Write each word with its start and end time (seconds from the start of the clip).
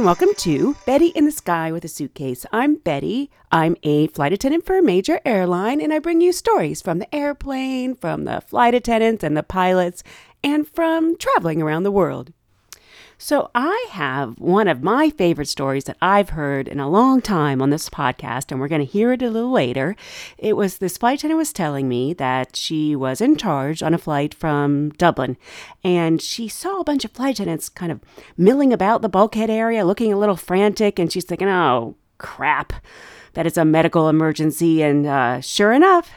And 0.00 0.06
welcome 0.06 0.32
to 0.34 0.76
Betty 0.86 1.08
in 1.08 1.26
the 1.26 1.30
Sky 1.30 1.70
with 1.72 1.84
a 1.84 1.88
Suitcase. 1.88 2.46
I'm 2.54 2.76
Betty. 2.76 3.30
I'm 3.52 3.76
a 3.82 4.06
flight 4.06 4.32
attendant 4.32 4.64
for 4.64 4.78
a 4.78 4.82
major 4.82 5.20
airline, 5.26 5.78
and 5.78 5.92
I 5.92 5.98
bring 5.98 6.22
you 6.22 6.32
stories 6.32 6.80
from 6.80 7.00
the 7.00 7.14
airplane, 7.14 7.94
from 7.96 8.24
the 8.24 8.40
flight 8.40 8.74
attendants 8.74 9.22
and 9.22 9.36
the 9.36 9.42
pilots, 9.42 10.02
and 10.42 10.66
from 10.66 11.18
traveling 11.18 11.60
around 11.60 11.82
the 11.82 11.90
world. 11.90 12.32
So, 13.22 13.50
I 13.54 13.88
have 13.90 14.38
one 14.38 14.66
of 14.66 14.82
my 14.82 15.10
favorite 15.10 15.48
stories 15.48 15.84
that 15.84 15.98
I've 16.00 16.30
heard 16.30 16.66
in 16.66 16.80
a 16.80 16.88
long 16.88 17.20
time 17.20 17.60
on 17.60 17.68
this 17.68 17.90
podcast, 17.90 18.50
and 18.50 18.58
we're 18.58 18.66
going 18.66 18.80
to 18.80 18.90
hear 18.90 19.12
it 19.12 19.20
a 19.20 19.28
little 19.28 19.50
later. 19.50 19.94
It 20.38 20.56
was 20.56 20.78
this 20.78 20.96
flight 20.96 21.18
attendant 21.18 21.36
was 21.36 21.52
telling 21.52 21.86
me 21.86 22.14
that 22.14 22.56
she 22.56 22.96
was 22.96 23.20
in 23.20 23.36
charge 23.36 23.82
on 23.82 23.92
a 23.92 23.98
flight 23.98 24.32
from 24.32 24.88
Dublin, 24.92 25.36
and 25.84 26.22
she 26.22 26.48
saw 26.48 26.80
a 26.80 26.84
bunch 26.84 27.04
of 27.04 27.10
flight 27.10 27.34
attendants 27.34 27.68
kind 27.68 27.92
of 27.92 28.00
milling 28.38 28.72
about 28.72 29.02
the 29.02 29.08
bulkhead 29.10 29.50
area, 29.50 29.84
looking 29.84 30.14
a 30.14 30.18
little 30.18 30.34
frantic, 30.34 30.98
and 30.98 31.12
she's 31.12 31.26
thinking, 31.26 31.46
oh, 31.46 31.96
crap, 32.16 32.72
that 33.34 33.44
it's 33.46 33.58
a 33.58 33.66
medical 33.66 34.08
emergency. 34.08 34.82
And 34.82 35.06
uh, 35.06 35.42
sure 35.42 35.74
enough, 35.74 36.10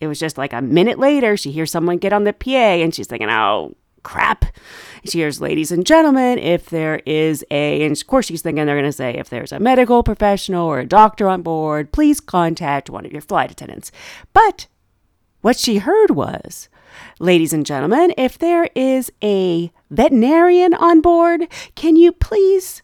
it 0.00 0.06
was 0.06 0.20
just 0.20 0.36
like 0.36 0.52
a 0.52 0.60
minute 0.60 0.98
later, 0.98 1.38
she 1.38 1.50
hears 1.50 1.70
someone 1.70 1.96
get 1.96 2.12
on 2.12 2.24
the 2.24 2.34
PA, 2.34 2.50
and 2.50 2.94
she's 2.94 3.06
thinking, 3.06 3.30
oh, 3.30 3.74
crap. 4.02 4.44
She 5.04 5.18
hears, 5.18 5.40
ladies 5.40 5.72
and 5.72 5.86
gentlemen, 5.86 6.38
if 6.38 6.68
there 6.68 7.00
is 7.06 7.44
a, 7.50 7.84
and 7.84 7.96
of 7.96 8.06
course 8.06 8.26
she's 8.26 8.42
thinking 8.42 8.66
they're 8.66 8.74
going 8.76 8.84
to 8.84 8.92
say, 8.92 9.14
if 9.14 9.30
there's 9.30 9.52
a 9.52 9.60
medical 9.60 10.02
professional 10.02 10.66
or 10.66 10.80
a 10.80 10.86
doctor 10.86 11.28
on 11.28 11.42
board, 11.42 11.92
please 11.92 12.20
contact 12.20 12.90
one 12.90 13.06
of 13.06 13.12
your 13.12 13.20
flight 13.20 13.50
attendants. 13.50 13.90
But 14.32 14.66
what 15.40 15.56
she 15.56 15.78
heard 15.78 16.10
was, 16.10 16.68
ladies 17.18 17.52
and 17.52 17.64
gentlemen, 17.64 18.12
if 18.18 18.36
there 18.36 18.68
is 18.74 19.10
a 19.22 19.72
veterinarian 19.90 20.74
on 20.74 21.00
board, 21.00 21.48
can 21.74 21.96
you 21.96 22.12
please 22.12 22.82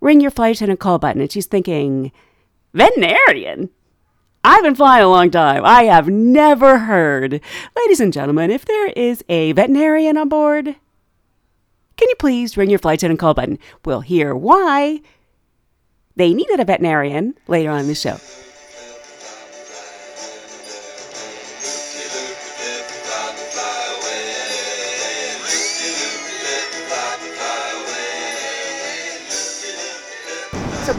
ring 0.00 0.20
your 0.20 0.30
flight 0.30 0.56
attendant 0.56 0.80
call 0.80 0.98
button? 0.98 1.22
And 1.22 1.32
she's 1.32 1.46
thinking, 1.46 2.12
veterinarian? 2.74 3.70
I've 4.46 4.62
been 4.62 4.74
flying 4.74 5.02
a 5.02 5.08
long 5.08 5.30
time. 5.30 5.64
I 5.64 5.84
have 5.84 6.06
never 6.08 6.80
heard. 6.80 7.40
Ladies 7.74 8.00
and 8.00 8.12
gentlemen, 8.12 8.50
if 8.50 8.66
there 8.66 8.88
is 8.88 9.24
a 9.30 9.52
veterinarian 9.52 10.18
on 10.18 10.28
board, 10.28 10.66
can 11.96 12.08
you 12.08 12.14
please 12.18 12.54
ring 12.54 12.68
your 12.68 12.78
flight 12.78 12.98
attendant 12.98 13.20
call 13.20 13.32
button? 13.32 13.58
We'll 13.86 14.02
hear 14.02 14.34
why 14.34 15.00
they 16.14 16.34
needed 16.34 16.60
a 16.60 16.64
veterinarian 16.66 17.34
later 17.48 17.70
on 17.70 17.80
in 17.80 17.86
the 17.86 17.94
show. 17.94 18.18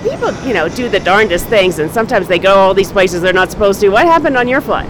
People, 0.10 0.32
you 0.48 0.54
know, 0.54 0.70
do 0.70 0.88
the 0.88 1.00
darndest 1.00 1.48
things, 1.48 1.80
and 1.80 1.92
sometimes 1.92 2.28
they 2.28 2.40
go 2.40 2.56
all 2.56 2.74
these 2.74 2.92
places 2.92 3.22
they're 3.22 3.34
not 3.34 3.52
supposed 3.52 3.82
to. 3.82 3.90
What 3.90 4.06
happened 4.06 4.38
on 4.38 4.48
your 4.48 4.62
flight? 4.62 4.90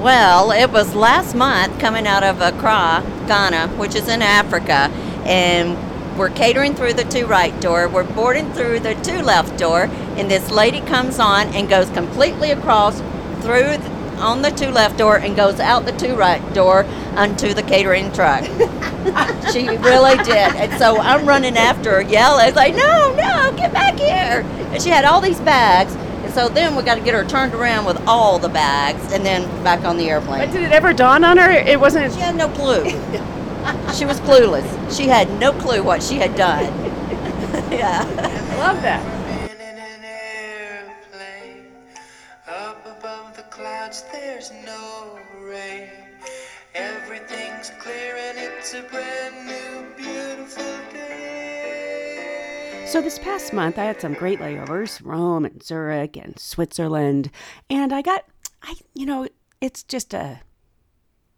Well, 0.00 0.52
it 0.52 0.70
was 0.70 0.94
last 0.94 1.34
month 1.34 1.78
coming 1.80 2.06
out 2.06 2.22
of 2.22 2.40
Accra, 2.40 3.02
Ghana, 3.26 3.68
which 3.76 3.94
is 3.94 4.08
in 4.08 4.22
Africa, 4.22 4.90
and 5.26 5.76
we're 6.16 6.30
catering 6.30 6.74
through 6.74 6.94
the 6.94 7.04
two 7.04 7.26
right 7.26 7.58
door. 7.60 7.88
We're 7.88 8.04
boarding 8.04 8.52
through 8.52 8.80
the 8.80 8.94
two 8.94 9.20
left 9.22 9.58
door, 9.58 9.90
and 10.16 10.30
this 10.30 10.50
lady 10.50 10.80
comes 10.80 11.18
on 11.18 11.48
and 11.48 11.68
goes 11.68 11.90
completely 11.90 12.52
across 12.52 13.00
through 13.40 13.76
th- 13.76 13.95
on 14.18 14.42
the 14.42 14.50
two 14.50 14.70
left 14.70 14.98
door 14.98 15.18
and 15.18 15.36
goes 15.36 15.60
out 15.60 15.84
the 15.84 15.92
two 15.92 16.14
right 16.14 16.42
door 16.54 16.84
onto 17.16 17.54
the 17.54 17.62
catering 17.62 18.12
truck. 18.12 18.44
she 19.52 19.68
really 19.68 20.16
did. 20.24 20.54
And 20.56 20.72
so 20.78 20.98
I'm 20.98 21.26
running 21.26 21.56
after 21.56 21.90
her, 21.92 22.02
yelling, 22.02 22.54
like, 22.54 22.74
no, 22.74 23.14
no, 23.14 23.54
get 23.56 23.72
back 23.72 23.98
here. 23.98 24.42
And 24.72 24.82
she 24.82 24.90
had 24.90 25.04
all 25.04 25.20
these 25.20 25.40
bags. 25.40 25.94
And 25.94 26.32
so 26.34 26.48
then 26.48 26.74
we 26.76 26.82
got 26.82 26.96
to 26.96 27.00
get 27.00 27.14
her 27.14 27.24
turned 27.24 27.54
around 27.54 27.84
with 27.84 28.00
all 28.06 28.38
the 28.38 28.48
bags 28.48 29.12
and 29.12 29.24
then 29.24 29.42
back 29.62 29.84
on 29.84 29.96
the 29.96 30.10
airplane. 30.10 30.40
But 30.40 30.52
did 30.52 30.62
it 30.62 30.72
ever 30.72 30.92
dawn 30.92 31.24
on 31.24 31.38
her? 31.38 31.50
It 31.50 31.78
wasn't. 31.78 32.12
She 32.12 32.20
had 32.20 32.36
no 32.36 32.48
clue. 32.48 32.84
she 33.94 34.04
was 34.04 34.20
clueless. 34.20 34.96
She 34.96 35.08
had 35.08 35.30
no 35.38 35.52
clue 35.52 35.82
what 35.82 36.02
she 36.02 36.16
had 36.16 36.34
done. 36.34 36.64
yeah. 37.70 38.02
I 38.02 38.56
love 38.58 38.82
that. 38.82 39.15
So 52.96 53.02
this 53.02 53.18
past 53.18 53.52
month, 53.52 53.78
I 53.78 53.84
had 53.84 54.00
some 54.00 54.14
great 54.14 54.40
layovers, 54.40 55.04
Rome 55.04 55.44
and 55.44 55.62
Zurich 55.62 56.16
and 56.16 56.38
Switzerland, 56.38 57.30
and 57.68 57.92
I 57.92 58.00
got, 58.00 58.24
I, 58.62 58.72
you 58.94 59.04
know, 59.04 59.28
it's 59.60 59.82
just 59.82 60.14
a 60.14 60.40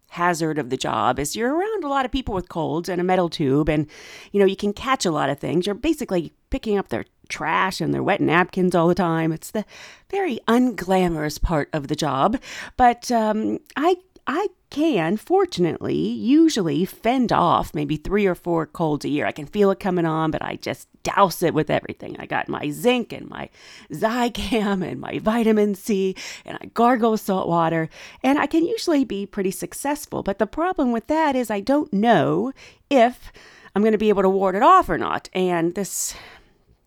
hazard 0.07 0.57
of 0.57 0.69
the 0.69 0.77
job 0.77 1.19
is 1.19 1.35
you're 1.35 1.53
around 1.53 1.83
a 1.83 1.89
lot 1.89 2.05
of 2.05 2.13
people 2.13 2.33
with 2.33 2.47
colds 2.47 2.87
and 2.87 3.01
a 3.01 3.03
metal 3.03 3.29
tube 3.29 3.69
and 3.69 3.85
you 4.31 4.39
know 4.39 4.45
you 4.45 4.55
can 4.55 4.71
catch 4.71 5.05
a 5.05 5.11
lot 5.11 5.29
of 5.29 5.37
things. 5.37 5.65
You're 5.65 5.75
basically 5.75 6.31
picking 6.49 6.77
up 6.77 6.87
their 6.87 7.03
trash 7.27 7.81
and 7.81 7.93
their 7.93 8.03
wet 8.03 8.21
napkins 8.21 8.73
all 8.73 8.87
the 8.87 8.95
time. 8.95 9.33
It's 9.33 9.51
the 9.51 9.65
very 10.09 10.39
unglamorous 10.47 11.41
part 11.41 11.69
of 11.73 11.89
the 11.89 11.95
job. 11.95 12.39
But 12.77 13.11
um, 13.11 13.59
i 13.75 13.97
i 14.29 14.47
can 14.69 15.17
fortunately 15.17 15.97
usually 15.97 16.85
fend 16.85 17.33
off 17.33 17.73
maybe 17.73 17.97
three 17.97 18.27
or 18.27 18.35
four 18.35 18.67
colds 18.67 19.03
a 19.03 19.09
year. 19.09 19.25
I 19.25 19.31
can 19.31 19.47
feel 19.47 19.71
it 19.71 19.79
coming 19.79 20.05
on 20.05 20.29
but 20.29 20.43
i 20.43 20.55
just 20.55 20.87
douse 21.01 21.41
it 21.41 21.53
with 21.53 21.69
everything. 21.71 22.15
I 22.19 22.25
got 22.27 22.47
my 22.47 22.69
zinc 22.69 23.11
and 23.11 23.27
my 23.27 23.49
Zicam 23.91 24.87
and 24.87 25.01
my 25.01 25.17
vitamin 25.17 25.73
c 25.73 26.15
and 26.45 26.57
i 26.61 26.67
gargle 26.67 27.17
salt 27.17 27.47
water 27.47 27.89
and 28.23 28.37
i 28.37 28.45
can 28.45 28.65
usually 28.65 29.03
be 29.03 29.25
pretty 29.25 29.51
successful. 29.51 30.21
But 30.21 30.37
the 30.37 30.47
problem 30.47 30.91
with 30.91 31.07
that 31.07 31.35
is 31.35 31.49
i 31.49 31.59
don't 31.59 31.91
know 31.91 32.53
if 32.89 33.31
i'm 33.73 33.81
going 33.81 33.93
to 33.93 33.97
be 33.97 34.09
able 34.09 34.23
to 34.23 34.29
ward 34.29 34.55
it 34.55 34.61
off 34.61 34.89
or 34.89 34.97
not. 34.99 35.27
And 35.33 35.73
this 35.73 36.13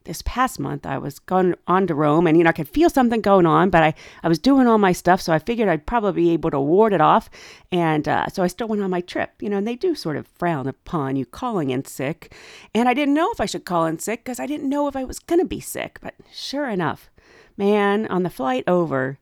this 0.04 0.22
past 0.22 0.58
month 0.58 0.86
I 0.86 0.98
was 0.98 1.18
going 1.18 1.54
on 1.66 1.86
to 1.86 1.94
Rome 1.94 2.26
and 2.26 2.36
you 2.36 2.44
know 2.44 2.50
I 2.50 2.52
could 2.52 2.68
feel 2.68 2.90
something 2.90 3.20
going 3.20 3.46
on, 3.46 3.70
but 3.70 3.82
I, 3.82 3.94
I 4.22 4.28
was 4.28 4.38
doing 4.38 4.66
all 4.66 4.78
my 4.78 4.92
stuff, 4.92 5.20
so 5.20 5.32
I 5.32 5.38
figured 5.38 5.68
I'd 5.68 5.86
probably 5.86 6.22
be 6.22 6.30
able 6.30 6.50
to 6.50 6.60
ward 6.60 6.92
it 6.92 7.00
off. 7.00 7.30
And 7.70 8.06
uh, 8.06 8.28
so 8.28 8.42
I 8.42 8.46
still 8.46 8.68
went 8.68 8.82
on 8.82 8.90
my 8.90 9.00
trip, 9.00 9.30
you 9.40 9.48
know, 9.48 9.58
and 9.58 9.66
they 9.66 9.76
do 9.76 9.94
sort 9.94 10.16
of 10.16 10.26
frown 10.26 10.66
upon 10.66 11.16
you 11.16 11.26
calling 11.26 11.70
in 11.70 11.84
sick. 11.84 12.34
And 12.74 12.88
I 12.88 12.94
didn't 12.94 13.14
know 13.14 13.30
if 13.32 13.40
I 13.40 13.46
should 13.46 13.64
call 13.64 13.86
in 13.86 13.98
sick 13.98 14.24
because 14.24 14.40
I 14.40 14.46
didn't 14.46 14.68
know 14.68 14.88
if 14.88 14.96
I 14.96 15.04
was 15.04 15.18
to 15.18 15.44
be 15.44 15.60
sick. 15.60 15.98
But 16.00 16.14
sure 16.32 16.69
enough, 16.69 17.10
man, 17.56 18.06
on 18.06 18.22
the 18.22 18.30
flight 18.30 18.64
over, 18.66 19.19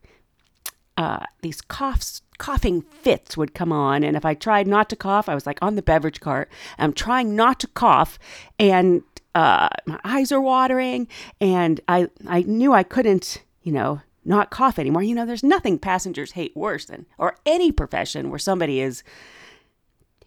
uh, 0.97 1.24
these 1.42 1.60
coughs 1.60 2.22
coughing 2.38 2.80
fits 2.80 3.36
would 3.36 3.52
come 3.52 3.70
on 3.70 4.02
and 4.02 4.16
if 4.16 4.24
i 4.24 4.32
tried 4.32 4.66
not 4.66 4.88
to 4.88 4.97
cough 4.97 5.28
i 5.28 5.34
was 5.34 5.47
like 5.47 5.58
on 5.60 5.74
the 5.74 5.82
beverage 5.82 6.20
cart 6.20 6.50
i'm 6.78 6.91
trying 6.91 7.36
not 7.36 7.60
to 7.60 7.66
cough 7.66 8.18
and 8.58 9.02
uh, 9.34 9.68
my 9.86 10.00
eyes 10.04 10.32
are 10.32 10.41
watering 10.41 11.06
and 11.41 11.80
i 11.88 12.08
i 12.26 12.42
knew 12.42 12.72
i 12.72 12.82
couldn't 12.82 13.42
you 13.62 13.72
know 13.72 14.00
not 14.22 14.50
cough 14.50 14.78
anymore. 14.78 15.02
You 15.02 15.14
know 15.14 15.24
there's 15.24 15.42
nothing 15.42 15.78
passengers 15.78 16.32
hate 16.32 16.54
worse 16.56 16.84
than 16.84 17.06
or 17.16 17.36
any 17.47 17.72
profession 17.72 18.28
where 18.28 18.38
somebody 18.38 18.80
is 18.80 19.03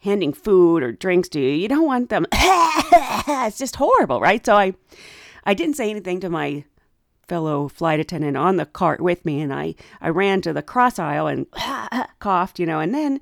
handing 0.00 0.32
food 0.32 0.82
or 0.82 0.92
drinks 0.92 1.28
to 1.30 1.40
you. 1.40 1.50
You 1.50 1.68
don't 1.68 1.86
want 1.86 2.08
them 2.08 2.26
it's 2.32 3.58
just 3.58 3.76
horrible 3.76 4.20
right? 4.20 4.44
So 4.44 4.56
i 4.56 4.74
i 5.44 5.54
didn't 5.54 5.76
say 5.76 5.90
anything 5.90 6.20
to 6.20 6.28
my 6.28 6.64
fellow 7.28 7.68
flight 7.68 8.00
attendant 8.00 8.36
on 8.36 8.56
the 8.56 8.66
cart 8.66 9.00
with 9.00 9.24
me, 9.24 9.40
and 9.40 9.52
I, 9.52 9.74
I 10.00 10.10
ran 10.10 10.40
to 10.42 10.52
the 10.52 10.62
cross 10.62 10.98
aisle 10.98 11.26
and 11.26 11.46
coughed, 12.18 12.58
you 12.58 12.66
know, 12.66 12.80
and 12.80 12.94
then 12.94 13.20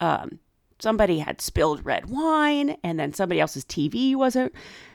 um, 0.00 0.38
somebody 0.86 1.18
had 1.18 1.40
spilled 1.40 1.84
red 1.84 2.08
wine, 2.08 2.76
and 2.84 3.00
then 3.00 3.12
somebody 3.12 3.40
else's 3.40 3.64
TV 3.64 4.14
wasn't 4.14 4.52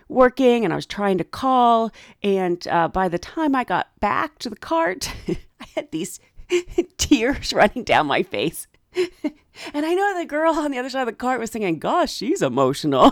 working, 0.07 0.63
and 0.63 0.71
I 0.71 0.77
was 0.77 0.85
trying 0.85 1.17
to 1.17 1.25
call, 1.25 1.91
and 2.23 2.65
uh, 2.69 2.87
by 2.87 3.09
the 3.09 3.19
time 3.19 3.53
I 3.55 3.65
got 3.65 3.99
back 3.99 4.39
to 4.39 4.49
the 4.49 4.55
cart, 4.55 5.11
I 5.27 5.65
had 5.75 5.91
these 5.91 6.21
tears 6.97 7.51
running 7.51 7.83
down 7.83 8.07
my 8.07 8.23
face. 8.23 8.67
and 8.95 9.85
I 9.85 9.93
know 9.93 10.17
the 10.17 10.25
girl 10.25 10.53
on 10.53 10.71
the 10.71 10.77
other 10.79 10.89
side 10.89 11.01
of 11.01 11.07
the 11.07 11.11
cart 11.11 11.41
was 11.41 11.49
thinking, 11.49 11.77
gosh, 11.77 12.13
she's 12.13 12.41
emotional. 12.41 13.11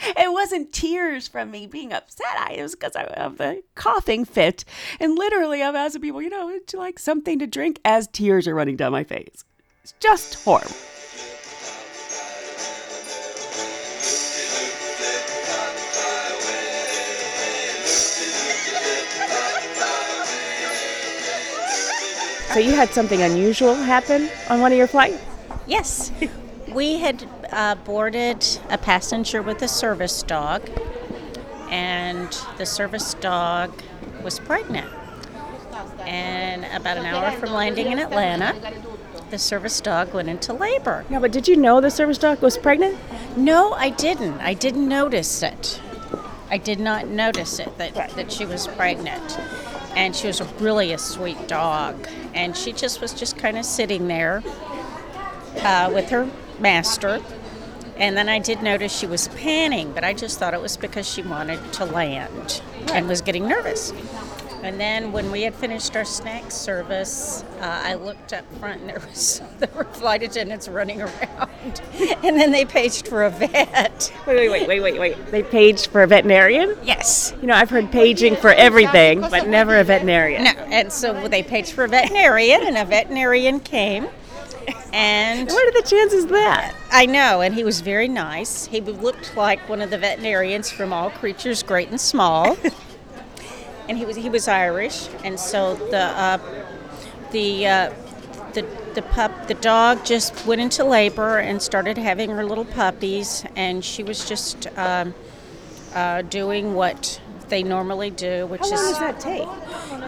it 0.00 0.32
wasn't 0.32 0.72
tears 0.72 1.28
from 1.28 1.52
me 1.52 1.68
being 1.68 1.92
upset. 1.92 2.34
I, 2.36 2.54
it 2.54 2.62
was 2.62 2.74
because 2.74 2.96
I 2.96 3.08
have 3.16 3.38
the 3.38 3.62
coughing 3.76 4.24
fit. 4.24 4.64
And 4.98 5.16
literally, 5.16 5.62
I'm 5.62 5.76
asking 5.76 6.02
people, 6.02 6.20
you 6.20 6.30
know, 6.30 6.46
would 6.46 6.72
you 6.72 6.80
like 6.80 6.98
something 6.98 7.38
to 7.38 7.46
drink 7.46 7.78
as 7.84 8.08
tears 8.08 8.48
are 8.48 8.56
running 8.56 8.74
down 8.74 8.90
my 8.90 9.04
face? 9.04 9.44
It's 9.84 9.94
just 10.00 10.42
horrible. 10.42 10.74
So 22.56 22.60
you 22.60 22.74
had 22.74 22.88
something 22.88 23.20
unusual 23.20 23.74
happen 23.74 24.30
on 24.48 24.62
one 24.62 24.72
of 24.72 24.78
your 24.78 24.86
flights? 24.86 25.22
Yes. 25.66 26.10
We 26.72 26.96
had 26.96 27.28
uh, 27.52 27.74
boarded 27.74 28.46
a 28.70 28.78
passenger 28.78 29.42
with 29.42 29.60
a 29.60 29.68
service 29.68 30.22
dog, 30.22 30.66
and 31.68 32.34
the 32.56 32.64
service 32.64 33.12
dog 33.12 33.72
was 34.24 34.38
pregnant. 34.38 34.90
And 36.06 36.64
about 36.74 36.96
an 36.96 37.04
hour 37.04 37.30
from 37.32 37.52
landing 37.52 37.92
in 37.92 37.98
Atlanta, 37.98 38.56
the 39.28 39.38
service 39.38 39.78
dog 39.82 40.14
went 40.14 40.30
into 40.30 40.54
labor. 40.54 41.04
Yeah, 41.10 41.18
but 41.18 41.32
did 41.32 41.46
you 41.46 41.56
know 41.56 41.82
the 41.82 41.90
service 41.90 42.16
dog 42.16 42.40
was 42.40 42.56
pregnant? 42.56 42.96
No, 43.36 43.74
I 43.74 43.90
didn't. 43.90 44.40
I 44.40 44.54
didn't 44.54 44.88
notice 44.88 45.42
it. 45.42 45.78
I 46.50 46.56
did 46.56 46.80
not 46.80 47.06
notice 47.06 47.58
it 47.58 47.76
that, 47.76 47.92
that 48.16 48.32
she 48.32 48.46
was 48.46 48.66
pregnant. 48.66 49.38
And 49.96 50.14
she 50.14 50.28
was 50.28 50.40
really 50.60 50.92
a 50.92 50.98
sweet 50.98 51.48
dog. 51.48 52.06
And 52.34 52.56
she 52.56 52.72
just 52.72 53.00
was 53.00 53.12
just 53.12 53.36
kind 53.36 53.58
of 53.58 53.64
sitting 53.64 54.06
there 54.06 54.44
uh, 55.56 55.90
with 55.92 56.10
her 56.10 56.30
master. 56.60 57.20
And 57.96 58.16
then 58.16 58.28
I 58.28 58.38
did 58.38 58.62
notice 58.62 58.96
she 58.96 59.06
was 59.06 59.28
panning, 59.28 59.92
but 59.92 60.04
I 60.04 60.12
just 60.12 60.38
thought 60.38 60.52
it 60.52 60.60
was 60.60 60.76
because 60.76 61.08
she 61.10 61.22
wanted 61.22 61.72
to 61.74 61.86
land 61.86 62.60
and 62.92 63.08
was 63.08 63.22
getting 63.22 63.48
nervous. 63.48 63.92
And 64.66 64.80
then 64.80 65.12
when 65.12 65.30
we 65.30 65.42
had 65.42 65.54
finished 65.54 65.94
our 65.96 66.04
snack 66.04 66.50
service, 66.50 67.44
uh, 67.60 67.82
I 67.84 67.94
looked 67.94 68.32
up 68.32 68.44
front 68.54 68.80
and 68.80 68.90
there 68.90 68.98
was 68.98 69.40
there 69.60 69.70
were 69.76 69.84
flight 69.84 70.24
attendants 70.24 70.68
running 70.68 71.02
around. 71.02 71.52
And 72.22 72.38
then 72.38 72.50
they 72.50 72.64
paged 72.64 73.08
for 73.08 73.24
a 73.24 73.30
vet. 73.30 74.12
Wait, 74.26 74.36
wait, 74.36 74.48
wait, 74.50 74.68
wait, 74.68 74.80
wait, 74.80 74.98
wait. 74.98 75.26
They 75.30 75.42
paged 75.42 75.88
for 75.88 76.02
a 76.02 76.06
veterinarian? 76.06 76.76
Yes. 76.82 77.32
You 77.40 77.46
know, 77.46 77.54
I've 77.54 77.70
heard 77.70 77.90
paging 77.92 78.36
for 78.36 78.52
everything, 78.52 79.20
but 79.20 79.48
never 79.48 79.78
a 79.78 79.84
veterinarian. 79.84 80.44
No, 80.44 80.50
and 80.50 80.92
so 80.92 81.28
they 81.28 81.42
paged 81.42 81.72
for 81.72 81.84
a 81.84 81.88
veterinarian, 81.88 82.62
and 82.64 82.76
a 82.76 82.84
veterinarian 82.84 83.60
came. 83.60 84.08
And 84.92 85.48
What 85.48 85.68
are 85.68 85.82
the 85.82 85.88
chances 85.88 86.24
of 86.24 86.30
that? 86.30 86.74
I 86.90 87.06
know, 87.06 87.40
and 87.40 87.54
he 87.54 87.64
was 87.64 87.80
very 87.80 88.08
nice. 88.08 88.66
He 88.66 88.80
looked 88.80 89.36
like 89.36 89.68
one 89.68 89.80
of 89.80 89.90
the 89.90 89.98
veterinarians 89.98 90.70
from 90.70 90.92
All 90.92 91.10
Creatures 91.10 91.62
Great 91.62 91.90
and 91.90 92.00
Small. 92.00 92.56
and 93.88 93.96
he 93.98 94.04
was 94.04 94.16
he 94.16 94.28
was 94.28 94.48
Irish, 94.48 95.08
and 95.24 95.38
so 95.38 95.74
the 95.74 95.98
uh, 95.98 96.38
the 97.32 97.66
uh, 97.66 97.92
the 98.52 98.66
the 98.94 99.02
pup 99.02 99.46
the 99.48 99.54
dog 99.54 100.04
just 100.04 100.46
went 100.46 100.60
into 100.60 100.84
labor 100.84 101.38
and 101.38 101.60
started 101.60 101.98
having 101.98 102.30
her 102.30 102.44
little 102.44 102.64
puppies, 102.64 103.44
and 103.56 103.84
she 103.84 104.02
was 104.02 104.28
just 104.28 104.66
um, 104.78 105.14
uh, 105.94 106.22
doing 106.22 106.74
what 106.74 107.20
they 107.48 107.62
normally 107.62 108.10
do, 108.10 108.46
which 108.46 108.62
How 108.62 108.70
long 108.70 108.78
is 108.78 108.90
does 108.90 108.98
that 108.98 109.20
take? 109.20 109.48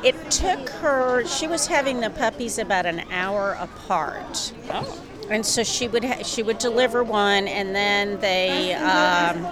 it 0.04 0.30
took 0.30 0.68
her. 0.80 1.24
She 1.26 1.46
was 1.46 1.66
having 1.66 2.00
the 2.00 2.10
puppies 2.10 2.58
about 2.58 2.86
an 2.86 3.00
hour 3.10 3.56
apart. 3.60 4.52
And 5.30 5.44
so 5.44 5.62
she 5.62 5.88
would 5.88 6.04
ha- 6.04 6.22
she 6.22 6.42
would 6.42 6.58
deliver 6.58 7.04
one, 7.04 7.46
and 7.48 7.74
then 7.76 8.18
they 8.20 8.72
um, 8.74 9.42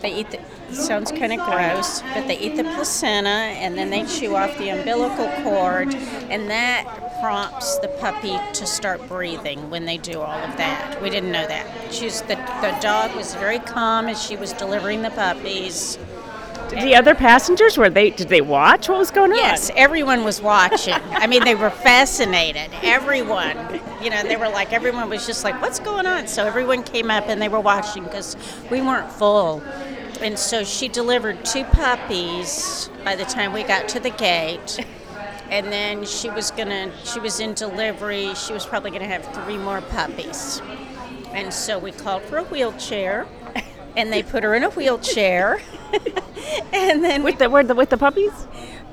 they 0.00 0.14
eat 0.20 0.30
the. 0.30 0.38
Sounds 0.72 1.10
kind 1.10 1.32
of 1.32 1.40
gross, 1.40 2.02
but 2.14 2.26
they 2.26 2.38
eat 2.38 2.56
the 2.56 2.64
placenta, 2.64 3.28
and 3.28 3.76
then 3.76 3.90
they 3.90 4.04
chew 4.06 4.36
off 4.36 4.56
the 4.58 4.70
umbilical 4.70 5.28
cord, 5.42 5.94
and 5.94 6.48
that 6.50 6.84
prompts 7.20 7.78
the 7.78 7.88
puppy 7.88 8.38
to 8.54 8.66
start 8.66 9.06
breathing 9.08 9.68
when 9.68 9.84
they 9.84 9.98
do 9.98 10.20
all 10.20 10.38
of 10.38 10.56
that. 10.56 11.00
We 11.02 11.10
didn't 11.10 11.32
know 11.32 11.46
that. 11.46 11.92
She's 11.92 12.22
the 12.22 12.36
the 12.36 12.76
dog 12.80 13.14
was 13.14 13.34
very 13.34 13.58
calm 13.58 14.06
as 14.06 14.22
she 14.22 14.36
was 14.36 14.52
delivering 14.54 15.02
the 15.02 15.10
puppies. 15.10 15.98
Did 16.70 16.82
the 16.82 16.94
other 16.94 17.16
passengers 17.16 17.76
were 17.76 17.90
they? 17.90 18.10
Did 18.10 18.28
they 18.28 18.40
watch 18.40 18.88
what 18.88 18.98
was 18.98 19.10
going 19.10 19.32
on? 19.32 19.38
Yes, 19.38 19.72
everyone 19.74 20.22
was 20.22 20.40
watching. 20.40 20.94
I 20.94 21.26
mean, 21.26 21.42
they 21.44 21.56
were 21.56 21.70
fascinated. 21.70 22.70
Everyone, 22.82 23.56
you 24.00 24.08
know, 24.08 24.22
they 24.22 24.36
were 24.36 24.48
like, 24.48 24.72
everyone 24.72 25.10
was 25.10 25.26
just 25.26 25.42
like, 25.42 25.60
what's 25.60 25.80
going 25.80 26.06
on? 26.06 26.28
So 26.28 26.46
everyone 26.46 26.84
came 26.84 27.10
up 27.10 27.24
and 27.26 27.42
they 27.42 27.48
were 27.48 27.58
watching 27.58 28.04
because 28.04 28.36
we 28.70 28.80
weren't 28.80 29.10
full. 29.10 29.60
And 30.22 30.38
so 30.38 30.64
she 30.64 30.88
delivered 30.88 31.44
two 31.44 31.64
puppies 31.64 32.90
by 33.04 33.16
the 33.16 33.24
time 33.24 33.52
we 33.52 33.62
got 33.62 33.88
to 33.90 34.00
the 34.00 34.10
gate. 34.10 34.78
And 35.50 35.66
then 35.72 36.04
she 36.04 36.30
was 36.30 36.50
gonna, 36.50 36.92
she 37.04 37.20
was 37.20 37.40
in 37.40 37.54
delivery. 37.54 38.34
She 38.34 38.52
was 38.52 38.66
probably 38.66 38.90
gonna 38.90 39.06
have 39.06 39.24
three 39.44 39.58
more 39.58 39.80
puppies. 39.80 40.60
And 41.32 41.52
so 41.52 41.78
we 41.78 41.92
called 41.92 42.22
for 42.22 42.38
a 42.38 42.44
wheelchair, 42.44 43.26
and 43.96 44.12
they 44.12 44.22
put 44.22 44.44
her 44.44 44.54
in 44.54 44.62
a 44.64 44.70
wheelchair. 44.70 45.60
and 46.72 47.02
then 47.04 47.22
With 47.22 47.38
the 47.38 47.48
the 47.48 47.74
with 47.74 47.90
the 47.90 47.96
puppies? 47.98 48.32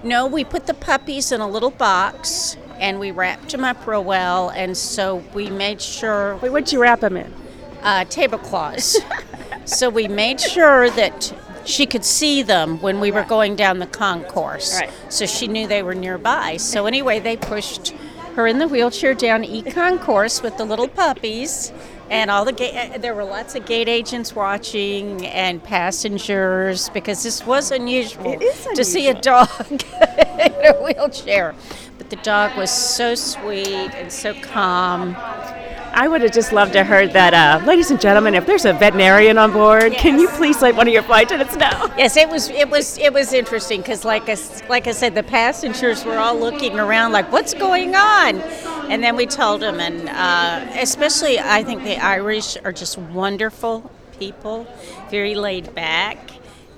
no, 0.04 0.28
we 0.28 0.44
put 0.46 0.68
the 0.68 0.74
puppies 0.74 1.32
in 1.32 1.42
a 1.42 1.48
little 1.48 1.72
box 1.72 2.58
and 2.80 3.00
we 3.00 3.12
wrapped 3.12 3.52
them 3.52 3.64
up 3.64 3.86
real 3.88 4.04
well, 4.04 4.50
and 4.50 4.78
so 4.78 5.24
we 5.34 5.50
made 5.50 5.82
sure 5.82 6.38
Wait, 6.38 6.52
what'd 6.52 6.72
you 6.72 6.82
wrap 6.82 7.00
them 7.02 7.18
in? 7.18 7.34
uh, 7.82 8.06
tablecloths. 8.06 8.98
so 9.68 9.90
we 9.90 10.08
made 10.08 10.40
sure 10.40 10.90
that 10.92 11.34
she 11.66 11.86
could 11.86 12.06
see 12.06 12.42
them 12.42 12.80
when 12.82 13.00
we 13.00 13.12
were 13.12 13.24
going 13.24 13.56
down 13.56 13.80
the 13.80 13.88
concourse, 13.88 14.80
Right. 14.80 14.90
so 15.10 15.26
she 15.26 15.48
knew 15.48 15.68
they 15.68 15.84
were 15.84 15.96
nearby. 15.96 16.58
So 16.58 16.86
anyway, 16.86 17.20
they 17.20 17.36
pushed 17.38 17.94
her 18.36 18.48
in 18.48 18.60
the 18.60 18.68
wheelchair 18.68 19.14
down 19.14 19.44
E 19.44 19.62
concourse 19.64 20.42
with 20.42 20.58
the 20.58 20.64
little 20.66 20.88
puppies. 20.88 21.72
And 22.10 22.32
all 22.32 22.46
the 22.46 22.54
gate, 22.54 22.74
eh, 22.74 22.98
there 23.00 23.14
were 23.14 23.26
lots 23.26 23.54
of 23.56 23.66
gate 23.66 23.90
agents 23.90 24.34
watching 24.34 25.26
and 25.28 25.62
passengers 25.62 26.88
because 26.90 27.22
this 27.24 27.46
was 27.46 27.70
unusual 27.70 28.40
is 28.42 28.66
to 28.76 28.86
see 28.86 29.10
a 29.10 29.14
dog 29.14 29.50
in 29.70 30.66
a 30.66 30.74
wheelchair. 30.82 31.54
But 31.98 32.10
the 32.10 32.16
dog 32.18 32.56
was 32.56 32.72
so 32.72 33.14
sweet 33.16 33.68
and 33.94 34.10
so 34.10 34.34
calm. 34.36 35.18
I 35.98 36.08
would 36.08 36.22
have 36.22 36.32
just 36.32 36.54
loved 36.54 36.74
to 36.74 36.84
heard 36.84 37.14
that, 37.14 37.34
uh, 37.34 37.66
ladies 37.66 37.90
and 37.90 38.00
gentlemen, 38.00 38.36
if 38.36 38.46
there's 38.46 38.66
a 38.66 38.74
veterinarian 38.74 39.40
on 39.40 39.52
board, 39.52 39.94
can 39.94 40.20
you 40.20 40.28
please 40.30 40.62
let 40.62 40.76
one 40.76 40.88
of 40.88 40.94
your 40.94 41.02
flight 41.02 41.26
attendants 41.26 41.56
know? 41.56 41.92
Yes, 41.98 42.16
it 42.16 42.30
was 42.30 42.50
it 42.50 42.70
was 42.70 43.00
it 43.00 43.12
was 43.12 43.34
interesting 43.34 43.82
because 43.82 44.06
like 44.06 44.30
I, 44.30 44.38
like 44.70 44.86
I 44.86 44.92
said, 44.92 45.16
the 45.16 45.24
passengers 45.24 46.06
were 46.06 46.20
all 46.20 46.38
looking 46.38 46.78
around 46.78 47.14
like, 47.14 47.32
"What's 47.32 47.56
going 47.56 47.96
on?" 47.96 48.42
And 48.92 49.04
then 49.04 49.16
we 49.16 49.26
told 49.26 49.64
them, 49.64 49.80
and 49.80 50.08
uh, 50.08 50.80
especially 50.80 51.40
I 51.40 51.64
think 51.64 51.82
the 51.82 51.98
Irish 51.98 52.58
are 52.64 52.72
just 52.72 53.00
wonderful 53.00 53.90
people, 54.20 54.68
very 55.10 55.34
laid 55.34 55.74
back, 55.74 56.30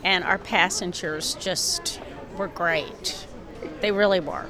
and 0.01 0.23
our 0.23 0.37
passengers 0.37 1.33
just 1.35 1.99
were 2.37 2.47
great. 2.47 3.27
They 3.81 3.91
really 3.91 4.21
were. 4.21 4.45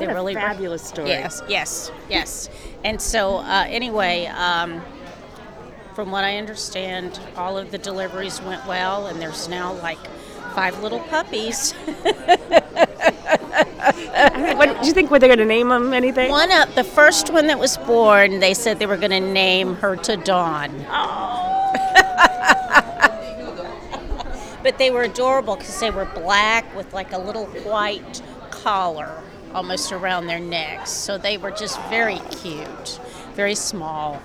They 0.00 0.06
What 0.06 0.12
a 0.12 0.14
really 0.14 0.34
fabulous 0.34 0.82
story. 0.82 1.10
Yes, 1.10 1.42
yes, 1.48 1.92
yes. 2.08 2.50
And 2.84 3.00
so 3.00 3.36
uh, 3.36 3.66
anyway. 3.68 4.26
Um, 4.26 4.82
from 5.94 6.12
what 6.12 6.24
I 6.24 6.38
understand, 6.38 7.20
all 7.36 7.58
of 7.58 7.72
the 7.72 7.76
deliveries 7.76 8.40
went 8.40 8.64
well, 8.64 9.08
and 9.08 9.20
there's 9.20 9.48
now 9.48 9.74
like 9.82 9.98
five 10.54 10.80
little 10.82 11.00
puppies. 11.00 11.74
What 14.56 14.80
do 14.80 14.86
you 14.86 14.92
think? 14.92 15.10
Were 15.10 15.18
they 15.18 15.26
going 15.26 15.38
to 15.38 15.44
name 15.44 15.68
them 15.68 15.92
anything? 15.92 16.30
One 16.30 16.50
up, 16.50 16.74
the 16.74 16.84
first 16.84 17.30
one 17.32 17.46
that 17.46 17.58
was 17.58 17.76
born, 17.78 18.40
they 18.40 18.54
said 18.54 18.78
they 18.78 18.86
were 18.86 18.96
going 18.96 19.10
to 19.10 19.20
name 19.20 19.74
her 19.76 19.96
to 19.96 20.16
Dawn. 20.16 20.70
but 24.62 24.76
they 24.78 24.90
were 24.90 25.02
adorable 25.02 25.56
because 25.56 25.80
they 25.80 25.90
were 25.90 26.04
black 26.04 26.74
with 26.76 26.92
like 26.92 27.12
a 27.12 27.18
little 27.18 27.46
white 27.46 28.20
collar 28.50 29.22
almost 29.54 29.92
around 29.92 30.26
their 30.26 30.40
necks. 30.40 30.90
So 30.90 31.18
they 31.18 31.36
were 31.36 31.50
just 31.50 31.80
very 31.82 32.20
cute, 32.40 33.00
very 33.34 33.54
small. 33.54 34.22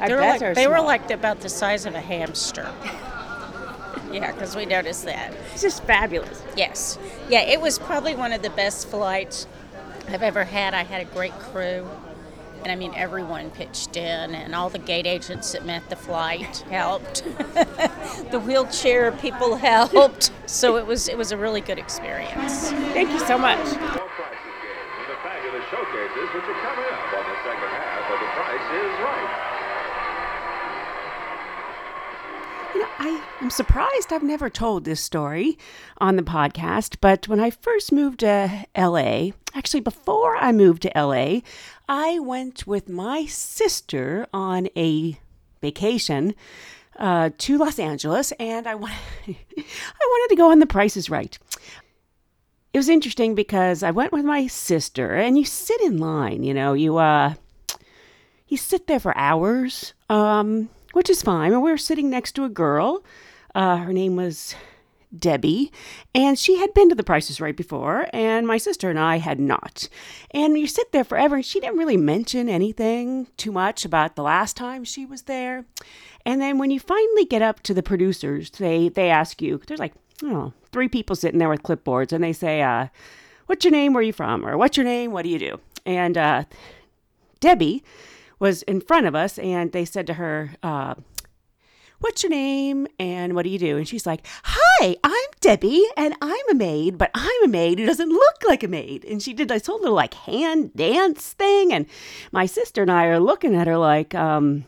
I 0.00 0.08
they 0.08 0.14
were 0.14 0.20
bet 0.20 0.40
like, 0.40 0.54
they 0.54 0.66
were 0.66 0.80
like 0.80 1.10
about 1.10 1.40
the 1.40 1.48
size 1.48 1.86
of 1.86 1.94
a 1.94 2.00
hamster. 2.00 2.72
yeah, 4.12 4.32
because 4.32 4.54
we 4.54 4.66
noticed 4.66 5.04
that. 5.04 5.32
It's 5.52 5.62
just 5.62 5.82
fabulous. 5.84 6.42
Yes. 6.56 6.98
Yeah, 7.28 7.40
it 7.40 7.60
was 7.60 7.78
probably 7.78 8.14
one 8.14 8.32
of 8.32 8.42
the 8.42 8.50
best 8.50 8.88
flights 8.88 9.46
I've 10.08 10.22
ever 10.22 10.44
had. 10.44 10.74
I 10.74 10.84
had 10.84 11.02
a 11.02 11.04
great 11.04 11.32
crew. 11.38 11.88
And 12.62 12.72
I 12.72 12.74
mean, 12.74 12.92
everyone 12.96 13.50
pitched 13.50 13.96
in, 13.96 14.34
and 14.34 14.52
all 14.54 14.68
the 14.68 14.80
gate 14.80 15.06
agents 15.06 15.52
that 15.52 15.64
met 15.64 15.88
the 15.90 15.96
flight 15.96 16.58
helped. 16.70 17.22
the 18.30 18.42
wheelchair 18.44 19.12
people 19.12 19.56
helped, 19.56 20.32
so 20.46 20.76
it 20.76 20.84
was 20.84 21.08
it 21.08 21.16
was 21.16 21.30
a 21.30 21.36
really 21.36 21.60
good 21.60 21.78
experience. 21.78 22.70
Thank 22.70 23.10
you 23.10 23.20
so 23.20 23.38
much. 23.38 23.58
More 23.58 24.08
prices 24.18 24.42
game 24.60 24.74
and 24.98 25.08
the 25.08 25.16
fabulous 25.22 25.64
which 26.34 26.44
are 26.44 26.60
coming 26.62 26.84
up 26.84 27.12
on 27.14 27.24
the 27.24 27.36
second 27.42 27.70
half 27.72 28.10
of 28.12 28.18
The 28.20 28.26
Price 28.36 28.68
is 28.74 28.92
Right. 29.00 29.44
You 32.74 32.80
know, 32.82 32.88
I 32.98 33.22
am 33.40 33.50
surprised 33.50 34.12
I've 34.12 34.22
never 34.22 34.50
told 34.50 34.84
this 34.84 35.00
story 35.00 35.56
on 35.98 36.16
the 36.16 36.22
podcast, 36.22 36.96
but 37.00 37.26
when 37.28 37.40
I 37.40 37.50
first 37.50 37.92
moved 37.92 38.20
to 38.20 38.66
LA, 38.76 39.30
actually 39.54 39.80
before 39.80 40.36
I 40.36 40.52
moved 40.52 40.82
to 40.82 40.92
LA, 40.94 41.40
I 41.88 42.18
went 42.18 42.66
with 42.66 42.88
my 42.88 43.24
sister 43.26 44.26
on 44.34 44.68
a 44.76 45.18
vacation 45.62 46.34
uh, 46.98 47.30
to 47.38 47.56
Los 47.58 47.78
Angeles, 47.78 48.32
and 48.32 48.66
I, 48.66 48.74
wa- 48.74 48.88
I 49.26 49.34
wanted 50.10 50.34
to 50.34 50.36
go 50.36 50.50
on 50.50 50.58
The 50.58 50.66
Price 50.66 50.96
is 50.96 51.08
Right. 51.08 51.38
It 52.72 52.78
was 52.78 52.88
interesting 52.88 53.34
because 53.34 53.82
I 53.82 53.90
went 53.90 54.12
with 54.12 54.24
my 54.24 54.46
sister, 54.46 55.14
and 55.14 55.38
you 55.38 55.44
sit 55.44 55.80
in 55.80 55.98
line, 55.98 56.42
you 56.42 56.52
know, 56.52 56.74
you 56.74 56.98
uh, 56.98 57.34
you 58.46 58.56
sit 58.56 58.86
there 58.86 59.00
for 59.00 59.16
hours, 59.16 59.94
um, 60.08 60.68
which 60.92 61.10
is 61.10 61.22
fine. 61.22 61.52
And 61.52 61.62
we 61.62 61.70
were 61.70 61.78
sitting 61.78 62.10
next 62.10 62.32
to 62.32 62.44
a 62.44 62.50
girl. 62.50 63.04
Uh, 63.54 63.76
her 63.78 63.92
name 63.92 64.16
was 64.16 64.54
Debbie, 65.16 65.72
and 66.14 66.38
she 66.38 66.58
had 66.58 66.74
been 66.74 66.90
to 66.90 66.94
the 66.94 67.02
Prices 67.02 67.40
Right 67.40 67.56
before, 67.56 68.06
and 68.12 68.46
my 68.46 68.58
sister 68.58 68.90
and 68.90 68.98
I 68.98 69.16
had 69.16 69.40
not. 69.40 69.88
And 70.32 70.58
you 70.58 70.66
sit 70.66 70.92
there 70.92 71.04
forever, 71.04 71.36
and 71.36 71.44
she 71.44 71.60
didn't 71.60 71.78
really 71.78 71.96
mention 71.96 72.50
anything 72.50 73.28
too 73.38 73.50
much 73.50 73.86
about 73.86 74.16
the 74.16 74.22
last 74.22 74.56
time 74.56 74.84
she 74.84 75.06
was 75.06 75.22
there. 75.22 75.64
And 76.26 76.42
then 76.42 76.58
when 76.58 76.70
you 76.70 76.80
finally 76.80 77.24
get 77.24 77.40
up 77.40 77.62
to 77.62 77.72
the 77.72 77.82
producers, 77.82 78.50
they 78.50 78.90
they 78.90 79.08
ask 79.08 79.40
you. 79.40 79.62
There's 79.66 79.80
like 79.80 79.94
oh, 80.24 80.52
three 80.72 80.88
people 80.88 81.16
sitting 81.16 81.38
there 81.38 81.48
with 81.48 81.62
clipboards, 81.62 82.12
and 82.12 82.22
they 82.22 82.32
say, 82.32 82.62
uh, 82.62 82.88
"What's 83.46 83.64
your 83.64 83.72
name? 83.72 83.92
Where 83.92 84.00
are 84.00 84.04
you 84.04 84.12
from? 84.12 84.44
Or 84.46 84.56
what's 84.56 84.76
your 84.76 84.84
name? 84.84 85.12
What 85.12 85.22
do 85.22 85.28
you 85.28 85.38
do?" 85.38 85.60
And 85.86 86.18
uh, 86.18 86.44
Debbie 87.40 87.82
was 88.38 88.62
in 88.62 88.80
front 88.80 89.06
of 89.06 89.14
us, 89.14 89.38
and 89.38 89.72
they 89.72 89.84
said 89.84 90.06
to 90.06 90.14
her, 90.14 90.50
uh, 90.62 90.94
What's 92.00 92.22
your 92.22 92.30
name 92.30 92.86
and 93.00 93.34
what 93.34 93.42
do 93.42 93.48
you 93.48 93.58
do? 93.58 93.76
And 93.76 93.88
she's 93.88 94.06
like, 94.06 94.24
Hi, 94.44 94.96
I'm 95.02 95.28
Debbie 95.40 95.84
and 95.96 96.14
I'm 96.22 96.48
a 96.48 96.54
maid, 96.54 96.96
but 96.96 97.10
I'm 97.12 97.44
a 97.44 97.48
maid 97.48 97.80
who 97.80 97.86
doesn't 97.86 98.08
look 98.08 98.36
like 98.46 98.62
a 98.62 98.68
maid. 98.68 99.04
And 99.04 99.20
she 99.20 99.32
did 99.32 99.48
this 99.48 99.66
whole 99.66 99.80
little 99.80 99.96
like 99.96 100.14
hand 100.14 100.74
dance 100.76 101.32
thing. 101.32 101.72
And 101.72 101.86
my 102.30 102.46
sister 102.46 102.82
and 102.82 102.90
I 102.90 103.06
are 103.06 103.18
looking 103.18 103.56
at 103.56 103.66
her 103.66 103.76
like, 103.76 104.14
um, 104.14 104.64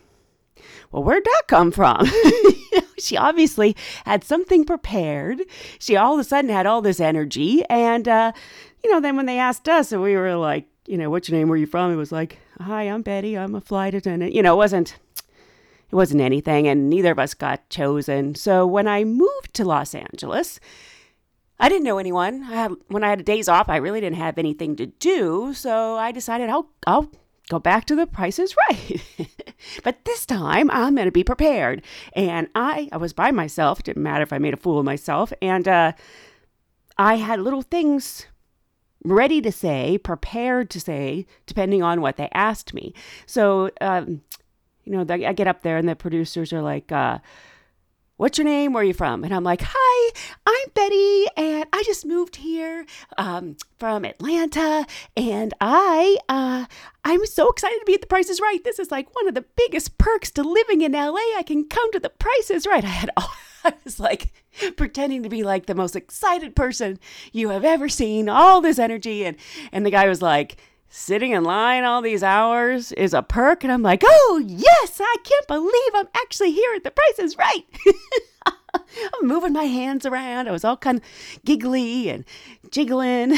well, 0.91 1.03
where'd 1.03 1.23
that 1.23 1.43
come 1.47 1.71
from? 1.71 2.05
she 2.99 3.17
obviously 3.17 3.75
had 4.05 4.23
something 4.23 4.65
prepared. 4.65 5.41
She 5.79 5.95
all 5.95 6.13
of 6.13 6.19
a 6.19 6.23
sudden 6.23 6.49
had 6.49 6.65
all 6.65 6.81
this 6.81 6.99
energy. 6.99 7.63
And, 7.69 8.07
uh, 8.07 8.31
you 8.83 8.91
know, 8.91 8.99
then 8.99 9.15
when 9.15 9.25
they 9.25 9.39
asked 9.39 9.69
us, 9.69 9.91
and 9.91 10.01
we 10.01 10.15
were 10.15 10.35
like, 10.35 10.67
you 10.87 10.97
know, 10.97 11.09
what's 11.09 11.29
your 11.29 11.37
name? 11.37 11.47
Where 11.47 11.55
are 11.55 11.59
you 11.59 11.67
from? 11.67 11.91
It 11.91 11.95
was 11.95 12.11
like, 12.11 12.37
hi, 12.59 12.83
I'm 12.83 13.01
Betty. 13.01 13.37
I'm 13.37 13.55
a 13.55 13.61
flight 13.61 13.93
attendant. 13.93 14.33
You 14.33 14.41
know, 14.41 14.55
it 14.55 14.57
wasn't 14.57 14.97
it 15.91 15.95
wasn't 15.95 16.21
anything, 16.21 16.67
and 16.69 16.89
neither 16.89 17.11
of 17.11 17.19
us 17.19 17.33
got 17.33 17.69
chosen. 17.69 18.33
So 18.35 18.65
when 18.65 18.87
I 18.87 19.03
moved 19.03 19.53
to 19.55 19.65
Los 19.65 19.93
Angeles, 19.93 20.57
I 21.59 21.67
didn't 21.67 21.83
know 21.83 21.97
anyone. 21.97 22.43
I 22.43 22.55
had, 22.55 22.71
when 22.87 23.03
I 23.03 23.09
had 23.09 23.25
days 23.25 23.49
off, 23.49 23.67
I 23.67 23.75
really 23.75 23.99
didn't 23.99 24.15
have 24.15 24.37
anything 24.37 24.77
to 24.77 24.85
do, 24.85 25.53
so 25.53 25.97
I 25.97 26.13
decided 26.13 26.49
I'll 26.49 26.69
I'll 26.87 27.11
go 27.51 27.59
back 27.59 27.83
to 27.85 27.95
the 27.95 28.07
Price 28.07 28.39
is 28.39 28.55
Right. 28.69 29.01
but 29.83 30.05
this 30.05 30.25
time 30.25 30.71
I'm 30.71 30.95
going 30.95 31.05
to 31.05 31.11
be 31.11 31.23
prepared. 31.23 31.83
And 32.13 32.47
I 32.55 32.87
I 32.91 32.97
was 32.97 33.13
by 33.13 33.31
myself. 33.31 33.83
Didn't 33.83 34.01
matter 34.01 34.23
if 34.23 34.31
I 34.31 34.37
made 34.37 34.53
a 34.53 34.57
fool 34.57 34.79
of 34.79 34.85
myself, 34.85 35.33
and 35.41 35.67
uh, 35.67 35.91
I 36.97 37.15
had 37.15 37.41
little 37.41 37.61
things 37.61 38.27
ready 39.03 39.41
to 39.41 39.51
say, 39.51 39.97
prepared 39.97 40.69
to 40.69 40.79
say, 40.79 41.25
depending 41.45 41.83
on 41.83 42.01
what 42.01 42.17
they 42.17 42.29
asked 42.33 42.73
me. 42.73 42.93
So. 43.25 43.69
Um, 43.81 44.21
you 44.83 44.93
know, 44.93 45.05
I 45.07 45.33
get 45.33 45.47
up 45.47 45.61
there 45.61 45.77
and 45.77 45.87
the 45.87 45.95
producers 45.95 46.51
are 46.51 46.63
like, 46.63 46.91
uh, 46.91 47.19
what's 48.21 48.37
your 48.37 48.45
name? 48.45 48.71
Where 48.71 48.83
are 48.83 48.85
you 48.85 48.93
from? 48.93 49.23
And 49.23 49.33
I'm 49.33 49.43
like, 49.43 49.63
hi, 49.65 50.11
I'm 50.45 50.69
Betty, 50.75 51.25
and 51.35 51.65
I 51.73 51.81
just 51.87 52.05
moved 52.05 52.35
here 52.35 52.85
um, 53.17 53.57
from 53.79 54.05
Atlanta, 54.05 54.85
and 55.17 55.55
I, 55.59 56.17
uh, 56.29 56.67
I'm 57.03 57.25
so 57.25 57.49
excited 57.49 57.79
to 57.79 57.85
be 57.87 57.95
at 57.95 58.01
The 58.01 58.05
Price 58.05 58.29
is 58.29 58.39
Right. 58.39 58.63
This 58.63 58.77
is 58.77 58.91
like 58.91 59.15
one 59.15 59.27
of 59.27 59.33
the 59.33 59.45
biggest 59.55 59.97
perks 59.97 60.29
to 60.33 60.43
living 60.43 60.83
in 60.83 60.91
LA. 60.91 61.15
I 61.35 61.43
can 61.43 61.67
come 61.67 61.91
to 61.93 61.99
The 61.99 62.11
Price 62.11 62.51
is 62.51 62.67
Right. 62.67 62.83
I 62.83 62.89
had, 62.89 63.09
all, 63.17 63.31
I 63.63 63.73
was 63.83 63.99
like 63.99 64.31
pretending 64.77 65.23
to 65.23 65.29
be 65.29 65.41
like 65.41 65.65
the 65.65 65.73
most 65.73 65.95
excited 65.95 66.55
person 66.55 66.99
you 67.31 67.49
have 67.49 67.65
ever 67.65 67.89
seen, 67.89 68.29
all 68.29 68.61
this 68.61 68.77
energy, 68.77 69.25
and 69.25 69.35
and 69.71 69.83
the 69.83 69.91
guy 69.91 70.07
was 70.07 70.21
like 70.21 70.57
sitting 70.91 71.31
in 71.31 71.43
line 71.45 71.85
all 71.85 72.01
these 72.01 72.21
hours 72.21 72.91
is 72.91 73.13
a 73.13 73.23
perk. 73.23 73.63
And 73.63 73.71
I'm 73.71 73.81
like, 73.81 74.03
oh, 74.05 74.43
yes, 74.45 74.99
I 75.01 75.15
can't 75.23 75.47
believe 75.47 75.91
I'm 75.95 76.09
actually 76.15 76.51
here 76.51 76.73
at 76.75 76.83
the 76.83 76.91
Price 76.91 77.19
is 77.19 77.37
Right. 77.37 77.63
I'm 78.85 79.27
moving 79.27 79.53
my 79.53 79.63
hands 79.63 80.05
around. 80.05 80.47
I 80.47 80.51
was 80.51 80.63
all 80.63 80.77
kind 80.77 80.97
of 80.97 81.03
giggly 81.45 82.09
and 82.09 82.25
jiggling. 82.69 83.37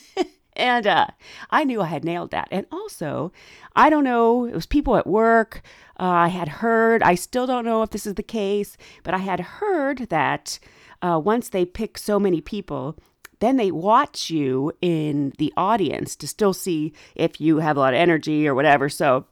and 0.56 0.86
uh, 0.86 1.06
I 1.50 1.64
knew 1.64 1.80
I 1.80 1.86
had 1.86 2.04
nailed 2.04 2.30
that. 2.30 2.48
And 2.50 2.66
also, 2.70 3.32
I 3.74 3.90
don't 3.90 4.04
know, 4.04 4.46
it 4.46 4.54
was 4.54 4.66
people 4.66 4.96
at 4.96 5.06
work. 5.06 5.62
Uh, 5.98 6.04
I 6.04 6.28
had 6.28 6.48
heard, 6.48 7.02
I 7.02 7.14
still 7.16 7.46
don't 7.46 7.64
know 7.64 7.82
if 7.82 7.90
this 7.90 8.06
is 8.06 8.14
the 8.14 8.22
case, 8.22 8.76
but 9.02 9.14
I 9.14 9.18
had 9.18 9.40
heard 9.40 10.10
that 10.10 10.58
uh, 11.02 11.20
once 11.22 11.48
they 11.48 11.64
pick 11.64 11.98
so 11.98 12.18
many 12.20 12.40
people, 12.40 12.96
then 13.40 13.56
they 13.56 13.70
watch 13.70 14.30
you 14.30 14.72
in 14.80 15.32
the 15.38 15.52
audience 15.56 16.16
to 16.16 16.28
still 16.28 16.52
see 16.52 16.92
if 17.14 17.40
you 17.40 17.58
have 17.58 17.76
a 17.76 17.80
lot 17.80 17.94
of 17.94 18.00
energy 18.00 18.46
or 18.46 18.54
whatever. 18.54 18.88
So 18.88 19.26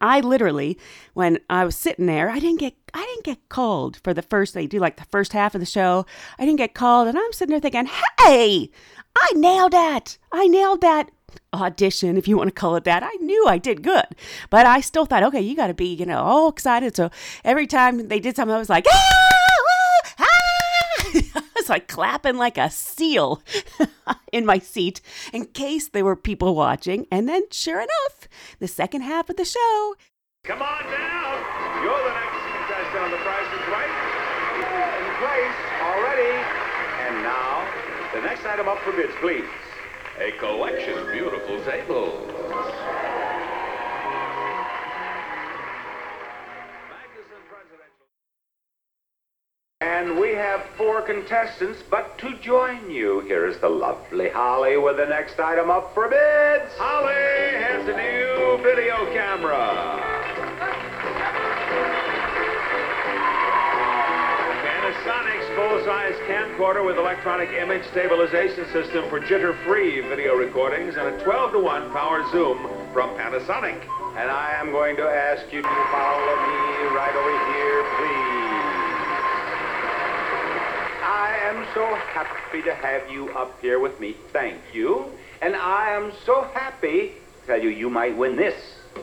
I 0.00 0.20
literally, 0.20 0.78
when 1.14 1.38
I 1.48 1.64
was 1.64 1.76
sitting 1.76 2.06
there, 2.06 2.30
I 2.30 2.38
didn't 2.38 2.60
get 2.60 2.74
I 2.94 3.04
didn't 3.04 3.24
get 3.24 3.48
called 3.48 3.98
for 4.02 4.12
the 4.12 4.22
first 4.22 4.54
they 4.54 4.66
do 4.66 4.78
like 4.78 4.96
the 4.96 5.04
first 5.04 5.32
half 5.32 5.54
of 5.54 5.60
the 5.60 5.66
show. 5.66 6.06
I 6.38 6.44
didn't 6.44 6.58
get 6.58 6.74
called 6.74 7.08
and 7.08 7.18
I'm 7.18 7.32
sitting 7.32 7.50
there 7.50 7.60
thinking, 7.60 7.90
hey, 8.20 8.70
I 9.16 9.32
nailed 9.34 9.72
that. 9.72 10.18
I 10.32 10.46
nailed 10.46 10.80
that 10.80 11.10
audition, 11.52 12.16
if 12.16 12.26
you 12.26 12.36
want 12.36 12.48
to 12.48 12.54
call 12.54 12.76
it 12.76 12.84
that. 12.84 13.02
I 13.02 13.12
knew 13.20 13.46
I 13.46 13.58
did 13.58 13.82
good. 13.82 14.06
But 14.48 14.66
I 14.66 14.80
still 14.80 15.06
thought, 15.06 15.22
okay, 15.24 15.40
you 15.40 15.56
gotta 15.56 15.74
be, 15.74 15.92
you 15.92 16.06
know, 16.06 16.22
all 16.22 16.48
excited. 16.48 16.96
So 16.96 17.10
every 17.44 17.66
time 17.66 18.08
they 18.08 18.20
did 18.20 18.36
something, 18.36 18.54
I 18.54 18.58
was 18.58 18.70
like, 18.70 18.86
ah! 18.88 19.49
Like 21.70 21.88
clapping 21.88 22.36
like 22.36 22.58
a 22.58 22.68
seal 22.68 23.42
in 24.32 24.44
my 24.44 24.58
seat 24.58 25.00
in 25.32 25.46
case 25.46 25.88
there 25.88 26.04
were 26.04 26.16
people 26.16 26.54
watching. 26.54 27.06
And 27.10 27.28
then, 27.28 27.44
sure 27.50 27.80
enough, 27.80 28.28
the 28.58 28.68
second 28.68 29.02
half 29.02 29.30
of 29.30 29.36
the 29.36 29.44
show. 29.44 29.94
Come 30.44 30.60
on 30.60 30.82
down. 30.84 31.84
You're 31.84 32.04
the 32.04 32.14
next 32.14 32.40
contestant 32.52 33.04
on 33.04 33.10
The 33.10 33.16
Price 33.18 33.48
is 33.54 33.68
Right. 33.70 33.94
In 35.00 35.08
place 35.22 35.58
already. 35.80 36.36
And 37.06 37.22
now, 37.22 37.66
the 38.12 38.20
next 38.20 38.44
item 38.44 38.68
up 38.68 38.78
for 38.80 38.92
bids, 38.92 39.12
please. 39.20 39.48
A 40.18 40.32
collection 40.38 40.98
of 40.98 41.12
beautiful 41.12 41.62
tables. 41.64 43.09
And 49.82 50.20
we 50.20 50.34
have 50.34 50.60
four 50.76 51.00
contestants, 51.00 51.82
but 51.90 52.18
to 52.18 52.36
join 52.42 52.90
you, 52.90 53.20
here 53.20 53.46
is 53.46 53.56
the 53.62 53.68
lovely 53.70 54.28
Holly 54.28 54.76
with 54.76 54.98
the 54.98 55.06
next 55.06 55.40
item 55.40 55.70
up 55.70 55.94
for 55.94 56.06
bids. 56.06 56.70
Holly 56.76 57.14
has 57.56 57.88
a 57.88 57.96
new 57.96 58.62
video 58.62 59.10
camera. 59.14 59.96
Panasonic's 64.68 65.48
full-size 65.56 66.16
camcorder 66.28 66.84
with 66.84 66.98
electronic 66.98 67.48
image 67.48 67.86
stabilization 67.90 68.66
system 68.74 69.08
for 69.08 69.18
jitter-free 69.18 70.02
video 70.10 70.36
recordings 70.36 70.96
and 70.98 71.08
a 71.08 71.24
12 71.24 71.52
to 71.52 71.58
1 71.58 71.90
power 71.92 72.22
zoom 72.30 72.68
from 72.92 73.08
Panasonic. 73.16 73.80
And 74.20 74.30
I 74.30 74.52
am 74.60 74.72
going 74.72 74.96
to 74.96 75.08
ask 75.08 75.50
you 75.50 75.62
to 75.62 75.68
follow 75.68 76.36
me 76.36 76.92
right 76.92 77.16
over 77.16 77.32
here, 77.56 77.80
please. 77.96 78.30
I 81.02 81.49
am 81.60 81.74
so 81.74 81.94
happy 81.94 82.62
to 82.62 82.74
have 82.74 83.10
you 83.10 83.28
up 83.30 83.60
here 83.60 83.80
with 83.80 84.00
me. 84.00 84.16
Thank 84.32 84.60
you. 84.72 85.10
And 85.42 85.54
I 85.54 85.90
am 85.90 86.12
so 86.24 86.48
happy 86.54 87.12
to 87.40 87.46
tell 87.46 87.60
you 87.60 87.68
you 87.68 87.90
might 87.90 88.16
win 88.16 88.36
this. 88.36 88.54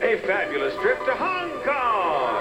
A 0.02 0.18
fabulous 0.26 0.74
trip 0.82 0.98
to 1.06 1.14
Hong 1.14 1.50
Kong. 1.62 2.34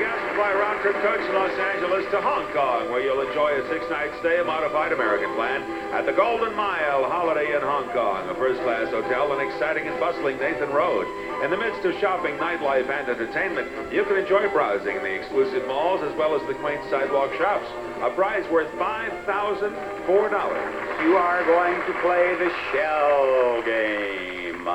Will 0.00 0.36
fly 0.36 0.52
round 0.54 0.80
trip 0.80 0.96
coach 1.02 1.20
Los 1.32 1.52
Angeles 1.58 2.04
to 2.12 2.20
Hong 2.20 2.52
Kong, 2.52 2.90
where 2.90 3.00
you'll 3.00 3.26
enjoy 3.26 3.50
a 3.56 3.68
six-night 3.68 4.10
stay, 4.20 4.40
a 4.40 4.44
modified 4.44 4.92
American 4.92 5.34
plan, 5.34 5.62
at 5.92 6.06
the 6.06 6.12
Golden 6.12 6.54
Mile 6.54 7.04
Holiday 7.04 7.54
Inn 7.54 7.62
Hong 7.62 7.88
Kong, 7.90 8.28
a 8.28 8.34
first-class 8.34 8.90
hotel 8.90 9.32
on 9.32 9.40
exciting 9.40 9.88
and 9.88 9.98
bustling 9.98 10.38
Nathan 10.38 10.70
Road. 10.70 11.06
In 11.42 11.50
the 11.50 11.56
midst 11.56 11.84
of 11.86 11.98
shopping, 11.98 12.36
nightlife, 12.36 12.90
and 12.90 13.08
entertainment, 13.08 13.66
you 13.90 14.04
can 14.04 14.18
enjoy 14.18 14.46
browsing 14.50 14.96
in 14.96 15.02
the 15.02 15.14
exclusive 15.14 15.66
malls 15.66 16.02
as 16.02 16.14
well 16.18 16.38
as 16.38 16.46
the 16.46 16.52
quaint 16.52 16.82
sidewalk 16.90 17.32
shops. 17.38 17.64
A 18.02 18.10
prize 18.10 18.46
worth 18.50 18.70
$5,004. 18.72 21.02
You 21.02 21.16
are 21.16 21.42
going 21.46 21.80
to 21.86 21.92
play 22.02 22.34
the 22.34 22.52
shell 22.70 23.62
game. 23.62 24.68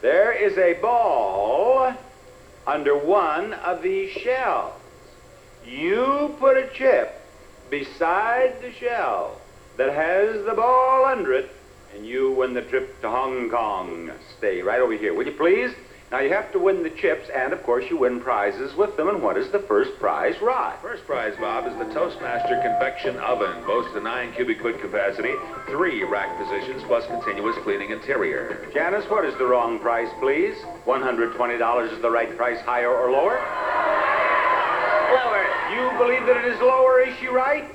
There 0.00 0.32
is 0.32 0.56
a 0.56 0.72
ball 0.80 1.92
under 2.66 2.96
one 2.96 3.52
of 3.52 3.82
these 3.82 4.10
shells. 4.12 4.72
You 5.66 6.34
put 6.38 6.56
a 6.56 6.70
chip 6.72 7.20
beside 7.68 8.62
the 8.62 8.72
shell 8.72 9.38
that 9.76 9.92
has 9.92 10.42
the 10.46 10.54
ball 10.54 11.04
under 11.04 11.34
it, 11.34 11.50
and 11.94 12.06
you 12.06 12.32
win 12.32 12.54
the 12.54 12.62
trip 12.62 12.98
to 13.02 13.10
Hong 13.10 13.50
Kong. 13.50 14.10
Stay 14.38 14.62
right 14.62 14.80
over 14.80 14.94
here, 14.94 15.12
will 15.12 15.26
you 15.26 15.32
please? 15.32 15.74
Now 16.10 16.20
you 16.20 16.30
have 16.32 16.50
to 16.52 16.58
win 16.58 16.82
the 16.82 16.88
chips, 16.88 17.28
and 17.28 17.52
of 17.52 17.62
course 17.64 17.84
you 17.90 17.98
win 17.98 18.20
prizes 18.20 18.74
with 18.76 18.96
them. 18.96 19.08
And 19.08 19.22
what 19.22 19.36
is 19.36 19.50
the 19.50 19.58
first 19.58 19.98
prize, 19.98 20.40
Rod? 20.40 20.78
First 20.80 21.04
prize, 21.04 21.34
Bob, 21.38 21.66
is 21.66 21.76
the 21.76 21.92
Toastmaster 21.92 22.62
convection 22.62 23.18
oven. 23.18 23.62
Boasts 23.66 23.94
a 23.94 24.00
nine 24.00 24.32
cubic 24.32 24.62
foot 24.62 24.80
capacity, 24.80 25.34
three 25.66 26.04
rack 26.04 26.34
positions, 26.38 26.82
plus 26.84 27.04
continuous 27.06 27.56
cleaning 27.62 27.90
interior. 27.90 28.70
Janice, 28.72 29.04
what 29.10 29.26
is 29.26 29.36
the 29.36 29.44
wrong 29.44 29.78
price, 29.80 30.08
please? 30.18 30.56
$120 30.86 31.92
is 31.92 32.00
the 32.00 32.10
right 32.10 32.34
price, 32.38 32.60
higher 32.60 32.90
or 32.90 33.10
lower? 33.10 33.36
Lower. 35.12 35.44
You 35.74 35.90
believe 35.98 36.24
that 36.26 36.38
it 36.42 36.46
is 36.46 36.60
lower, 36.62 37.00
is 37.00 37.14
she 37.18 37.26
right? 37.26 37.66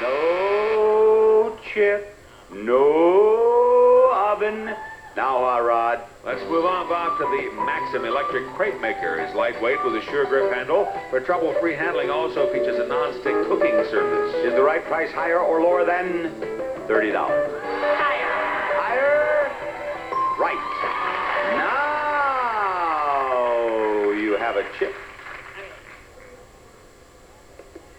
No 0.00 1.58
chip, 1.74 2.16
no 2.52 4.12
oven. 4.14 4.72
Now, 5.14 5.44
uh, 5.44 5.60
Rod. 5.60 6.00
Let's 6.24 6.40
move 6.48 6.64
on, 6.64 6.88
Bob, 6.88 7.18
to 7.18 7.24
the 7.24 7.50
Maxim 7.66 8.06
Electric 8.06 8.46
Crepe 8.54 8.80
Maker. 8.80 9.16
It's 9.16 9.34
lightweight 9.34 9.84
with 9.84 9.94
a 9.96 10.00
sure 10.02 10.24
grip 10.24 10.50
handle. 10.50 10.90
For 11.10 11.20
trouble-free 11.20 11.74
handling, 11.74 12.08
also 12.08 12.50
features 12.50 12.78
a 12.78 12.86
non-stick 12.86 13.34
cooking 13.46 13.74
surface. 13.90 14.34
Is 14.36 14.54
the 14.54 14.62
right 14.62 14.82
price 14.84 15.12
higher 15.12 15.38
or 15.38 15.60
lower 15.60 15.84
than 15.84 16.30
$30? 16.88 17.12
Higher. 17.12 18.32
Higher? 18.80 19.52
Right. 20.40 20.56
Now 23.12 24.12
you 24.12 24.38
have 24.38 24.56
a 24.56 24.64
chip. 24.78 24.94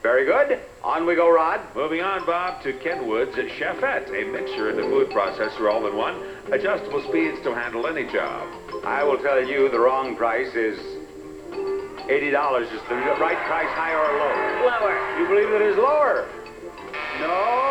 Very 0.02 0.26
good. 0.26 0.60
On 0.84 1.06
we 1.06 1.16
go, 1.16 1.32
Rod. 1.32 1.62
Moving 1.76 2.02
on, 2.02 2.26
Bob, 2.26 2.62
to 2.64 2.74
Kenwood's 2.74 3.36
Chefette, 3.36 4.10
a 4.10 4.30
mixer 4.30 4.70
and 4.70 4.80
a 4.80 4.84
food 4.84 5.10
processor 5.12 5.72
all-in-one. 5.72 6.22
Adjustable 6.52 7.02
speeds 7.08 7.42
to 7.44 7.56
handle 7.56 7.88
any 7.88 8.04
job. 8.12 8.50
I 8.84 9.02
will 9.02 9.18
tell 9.18 9.42
you 9.42 9.70
the 9.70 9.80
wrong 9.80 10.18
price 10.18 10.54
is 10.54 10.78
$80. 11.54 12.64
Is 12.64 12.82
the 12.90 12.96
right 13.18 13.40
price 13.48 13.72
higher 13.72 13.98
or 13.98 14.12
lower? 14.20 14.66
Lower. 14.68 15.20
You 15.20 15.28
believe 15.30 15.54
it 15.54 15.62
is 15.62 15.78
lower? 15.78 16.28
No. 17.22 17.63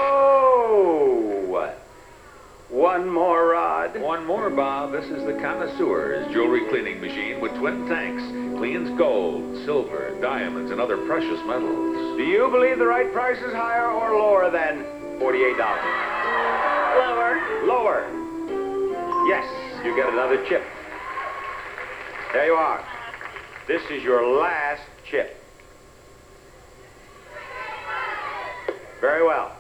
One 2.72 3.06
more, 3.06 3.48
Rod. 3.48 4.00
One 4.00 4.24
more, 4.24 4.48
Bob. 4.48 4.92
This 4.92 5.04
is 5.04 5.26
the 5.26 5.34
Connoisseur's 5.34 6.32
jewelry 6.32 6.66
cleaning 6.70 7.02
machine 7.02 7.38
with 7.38 7.54
twin 7.58 7.86
tanks. 7.86 8.22
Cleans 8.56 8.96
gold, 8.96 9.62
silver, 9.66 10.18
diamonds, 10.22 10.70
and 10.70 10.80
other 10.80 10.96
precious 11.06 11.38
metals. 11.44 12.16
Do 12.16 12.24
you 12.24 12.48
believe 12.50 12.78
the 12.78 12.86
right 12.86 13.12
price 13.12 13.36
is 13.42 13.52
higher 13.52 13.90
or 13.90 14.18
lower 14.18 14.50
than 14.50 14.84
$48? 15.20 15.58
Lower. 16.96 17.66
Lower. 17.66 18.08
Yes, 19.28 19.44
you 19.84 19.94
get 19.94 20.08
another 20.08 20.42
chip. 20.48 20.62
There 22.32 22.46
you 22.46 22.54
are. 22.54 22.82
This 23.68 23.82
is 23.90 24.02
your 24.02 24.40
last 24.40 24.80
chip. 25.04 25.36
Very 29.02 29.26
well. 29.26 29.54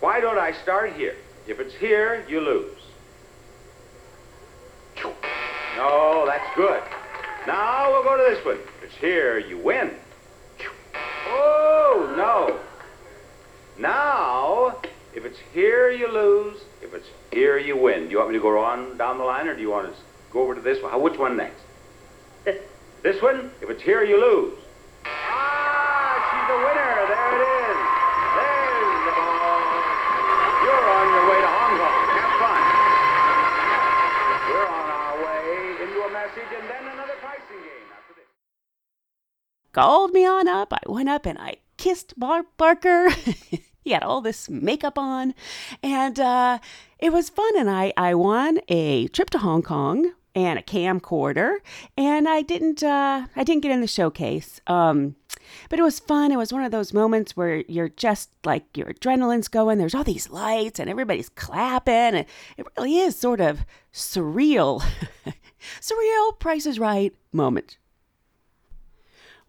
Why 0.00 0.22
don't 0.22 0.38
I 0.38 0.52
start 0.62 0.94
here? 0.94 1.14
If 1.46 1.58
it's 1.60 1.74
here, 1.74 2.24
you 2.28 2.40
lose. 2.40 2.78
No, 5.76 6.24
that's 6.26 6.54
good. 6.54 6.82
Now 7.46 7.90
we'll 7.90 8.04
go 8.04 8.16
to 8.16 8.22
this 8.34 8.44
one. 8.44 8.58
If 8.78 8.84
it's 8.84 8.94
here, 8.96 9.38
you 9.38 9.58
win. 9.58 9.90
Oh, 11.26 12.14
no. 12.16 12.60
Now, 13.78 14.76
if 15.14 15.24
it's 15.24 15.38
here, 15.52 15.90
you 15.90 16.08
lose. 16.08 16.62
If 16.82 16.94
it's 16.94 17.08
here, 17.32 17.58
you 17.58 17.76
win. 17.76 18.04
Do 18.04 18.10
you 18.10 18.18
want 18.18 18.30
me 18.30 18.36
to 18.36 18.42
go 18.42 18.62
on 18.62 18.96
down 18.96 19.18
the 19.18 19.24
line, 19.24 19.48
or 19.48 19.54
do 19.56 19.62
you 19.62 19.70
want 19.70 19.92
to 19.92 19.94
go 20.32 20.42
over 20.42 20.54
to 20.54 20.60
this 20.60 20.80
one? 20.82 21.00
Which 21.02 21.18
one 21.18 21.36
next? 21.36 21.62
This. 22.44 22.62
This 23.02 23.20
one? 23.20 23.50
If 23.60 23.68
it's 23.70 23.82
here, 23.82 24.04
you 24.04 24.20
lose. 24.20 24.58
Ah, 25.04 26.22
she's 26.30 26.46
the 26.46 26.58
winner. 26.62 26.94
There 27.10 27.34
it 27.34 27.42
is. 27.42 27.78
There's 28.38 29.02
the 29.02 29.14
ball. 29.18 29.58
You're 30.62 30.86
on 30.86 31.06
your 31.10 31.26
way 31.26 31.38
to 31.42 31.50
Hong 31.50 31.74
Kong. 31.82 31.98
Have 32.14 32.34
fun. 32.38 32.62
We're 34.46 34.70
on 34.70 34.86
our 34.86 35.16
way 35.18 35.42
into 35.82 35.98
a 36.06 36.10
message 36.14 36.50
and 36.54 36.64
then 36.70 36.86
another 36.94 37.18
pricing 37.18 37.58
game 37.66 37.90
after 37.90 38.14
this. 38.14 38.30
Called 39.72 40.12
me 40.12 40.26
on 40.26 40.48
up. 40.48 40.72
I 40.72 40.80
went 40.86 41.08
up 41.08 41.24
and 41.24 41.38
I 41.38 41.56
kissed 41.78 42.18
Bob 42.18 42.44
Barker. 42.56 43.10
he 43.84 43.90
had 43.90 44.02
all 44.02 44.20
this 44.20 44.50
makeup 44.50 44.98
on, 44.98 45.34
and 45.82 46.20
uh, 46.20 46.58
it 46.98 47.12
was 47.12 47.30
fun. 47.30 47.58
And 47.58 47.70
I, 47.70 47.92
I 47.96 48.14
won 48.14 48.60
a 48.68 49.08
trip 49.08 49.30
to 49.30 49.38
Hong 49.38 49.62
Kong 49.62 50.12
and 50.34 50.58
a 50.58 50.62
camcorder, 50.62 51.56
and 51.96 52.28
I 52.28 52.42
didn't 52.42 52.82
uh, 52.82 53.26
I 53.34 53.44
didn't 53.44 53.62
get 53.62 53.72
in 53.72 53.80
the 53.80 53.86
showcase. 53.86 54.60
Um, 54.66 55.16
but 55.68 55.78
it 55.78 55.82
was 55.82 55.98
fun. 55.98 56.32
It 56.32 56.36
was 56.36 56.52
one 56.52 56.64
of 56.64 56.70
those 56.70 56.92
moments 56.92 57.36
where 57.36 57.64
you're 57.68 57.88
just 57.88 58.30
like 58.44 58.76
your 58.76 58.92
adrenaline's 58.92 59.48
going. 59.48 59.78
There's 59.78 59.94
all 59.94 60.04
these 60.04 60.30
lights 60.30 60.78
and 60.78 60.88
everybody's 60.88 61.28
clapping. 61.30 61.94
And 61.94 62.26
it 62.56 62.66
really 62.76 62.98
is 62.98 63.16
sort 63.16 63.40
of 63.40 63.64
surreal, 63.92 64.82
surreal. 65.80 66.38
Price 66.38 66.66
is 66.66 66.78
Right 66.78 67.14
moment. 67.32 67.76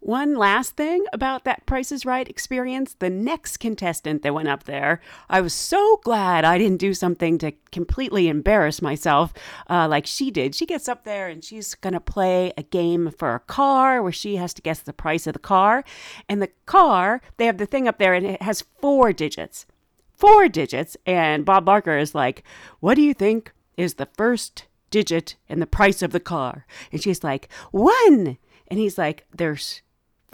One 0.04 0.34
last 0.34 0.76
thing 0.76 1.06
about 1.14 1.44
that 1.44 1.64
Price 1.64 1.90
is 1.90 2.04
Right 2.04 2.28
experience 2.28 2.92
the 2.92 3.08
next 3.08 3.56
contestant 3.56 4.20
that 4.20 4.34
went 4.34 4.48
up 4.48 4.64
there, 4.64 5.00
I 5.30 5.40
was 5.40 5.54
so 5.54 5.98
glad 6.04 6.44
I 6.44 6.58
didn't 6.58 6.76
do 6.76 6.92
something 6.92 7.38
to 7.38 7.52
completely 7.72 8.28
embarrass 8.28 8.82
myself 8.82 9.32
uh, 9.70 9.88
like 9.88 10.04
she 10.04 10.30
did. 10.30 10.54
She 10.54 10.66
gets 10.66 10.90
up 10.90 11.04
there 11.04 11.28
and 11.28 11.42
she's 11.42 11.74
going 11.74 11.94
to 11.94 12.00
play 12.00 12.52
a 12.58 12.62
game 12.62 13.12
for 13.12 13.34
a 13.34 13.40
car 13.40 14.02
where 14.02 14.12
she 14.12 14.36
has 14.36 14.52
to 14.52 14.60
guess 14.60 14.80
the 14.80 14.92
price 14.92 15.26
of 15.26 15.32
the 15.32 15.38
car. 15.38 15.84
And 16.28 16.42
the 16.42 16.50
car, 16.66 17.22
they 17.38 17.46
have 17.46 17.56
the 17.56 17.64
thing 17.64 17.88
up 17.88 17.96
there 17.96 18.12
and 18.12 18.26
it 18.26 18.42
has 18.42 18.66
four 18.82 19.14
digits. 19.14 19.64
Four 20.12 20.50
digits. 20.50 20.98
And 21.06 21.46
Bob 21.46 21.64
Barker 21.64 21.96
is 21.96 22.14
like, 22.14 22.42
What 22.80 22.96
do 22.96 23.00
you 23.00 23.14
think 23.14 23.54
is 23.78 23.94
the 23.94 24.10
first 24.18 24.66
digit 24.90 25.36
in 25.48 25.60
the 25.60 25.66
price 25.66 26.02
of 26.02 26.10
the 26.12 26.20
car? 26.20 26.66
And 26.92 27.02
she's 27.02 27.24
like, 27.24 27.48
One. 27.70 28.36
And 28.68 28.78
he's 28.78 28.98
like, 28.98 29.26
There's 29.34 29.80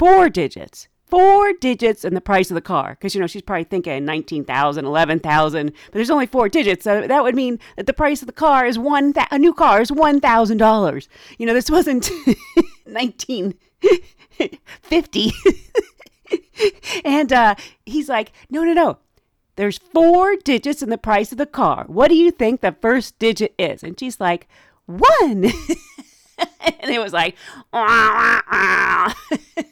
four 0.01 0.29
digits. 0.29 0.89
Four 1.07 1.53
digits 1.55 2.05
in 2.05 2.15
the 2.15 2.21
price 2.21 2.51
of 2.51 2.55
the 2.55 2.61
car. 2.61 2.91
Because 2.91 3.15
you 3.15 3.21
know 3.21 3.27
she's 3.27 3.43
probably 3.43 3.65
thinking 3.65 4.05
19000 4.05 4.87
11000 4.87 5.67
but 5.67 5.75
there's 5.93 6.11
only 6.11 6.27
four 6.27 6.49
digits 6.49 6.85
so 6.85 7.07
that 7.07 7.23
would 7.23 7.35
mean 7.35 7.59
that 7.77 7.87
the 7.87 7.93
price 7.93 8.23
of 8.23 8.27
the 8.27 8.33
car 8.33 8.65
is 8.65 8.79
one 8.79 9.13
th- 9.13 9.27
a 9.31 9.39
new 9.39 9.53
car 9.53 9.81
is 9.81 9.91
$1000 9.91 11.09
you 11.39 11.47
know 11.47 11.53
this 11.53 11.71
wasn't 11.71 12.07
1950 12.85 15.33
and 17.05 17.33
uh, 17.33 17.55
he's 17.85 18.09
like 18.09 18.33
no 18.51 18.65
no 18.65 18.73
no. 18.73 18.99
There's 19.57 19.79
four 19.79 20.37
digits 20.37 20.81
in 20.81 20.89
the 20.89 20.97
price 20.97 21.33
of 21.33 21.39
the 21.39 21.45
car. 21.45 21.85
What 21.87 22.09
do 22.09 22.15
you 22.15 22.31
think 22.31 22.61
the 22.61 22.75
first 22.81 23.19
digit 23.19 23.53
is? 23.59 23.83
And 23.83 23.99
she's 23.99 24.19
like 24.19 24.49
one 24.87 25.53
and 26.81 26.91
it 26.91 27.01
was 27.01 27.13
like, 27.13 27.37
wah, 27.73 27.87
wah, 27.87 28.41
wah. 28.51 29.13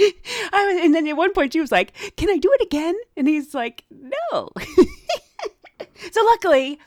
I 0.00 0.66
was, 0.66 0.84
and 0.84 0.94
then 0.94 1.06
at 1.08 1.16
one 1.16 1.32
point 1.32 1.52
she 1.52 1.60
was 1.60 1.72
like, 1.72 1.92
"Can 2.16 2.30
I 2.30 2.36
do 2.36 2.50
it 2.52 2.62
again?" 2.62 2.94
And 3.16 3.26
he's 3.26 3.54
like, 3.54 3.84
"No." 3.90 4.50
so 6.12 6.24
luckily, 6.24 6.78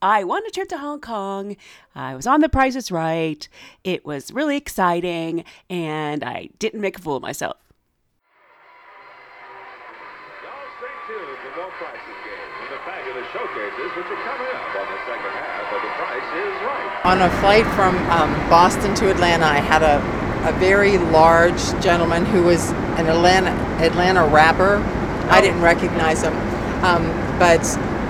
I 0.00 0.24
won 0.24 0.42
a 0.46 0.50
trip 0.50 0.68
to 0.70 0.78
Hong 0.78 1.00
Kong. 1.00 1.56
I 1.94 2.14
was 2.14 2.26
on 2.26 2.40
The 2.40 2.48
Price 2.48 2.74
is 2.76 2.90
Right. 2.90 3.46
It 3.84 4.04
was 4.06 4.32
really 4.32 4.56
exciting, 4.56 5.44
and 5.68 6.24
I 6.24 6.48
didn't 6.58 6.80
make 6.80 6.98
a 6.98 7.02
fool 7.02 7.16
of 7.16 7.22
myself. 7.22 7.56
Y'all 10.42 10.52
stay 10.78 10.86
tuned 11.06 11.38
for 11.38 11.56
more 11.60 11.70
Prices 11.78 12.00
games 12.24 12.40
and 12.40 12.43
the 12.74 12.80
fabulous 12.80 13.26
showcases 13.30 13.94
which 13.94 14.06
are 14.06 14.22
coming 14.26 14.50
up 14.50 14.74
on 14.74 14.86
the 14.90 14.98
second 15.06 15.30
half 15.30 15.72
of 15.72 15.80
The 15.80 15.92
Price 15.94 16.30
is 16.34 16.54
Right. 16.66 17.06
On 17.06 17.22
a 17.22 17.30
flight 17.38 17.64
from 17.76 17.94
um, 18.10 18.32
Boston 18.50 18.96
to 18.96 19.10
Atlanta, 19.12 19.46
I 19.46 19.58
had 19.58 19.82
a, 19.84 20.02
a 20.48 20.52
very 20.58 20.98
large 20.98 21.60
gentleman 21.80 22.24
who 22.26 22.42
was 22.42 22.70
an 22.98 23.06
Atlanta 23.06 23.50
Atlanta 23.80 24.26
rapper. 24.26 24.78
I 25.30 25.40
didn't 25.40 25.62
recognize 25.62 26.22
him, 26.22 26.34
um, 26.82 27.04
but 27.38 27.62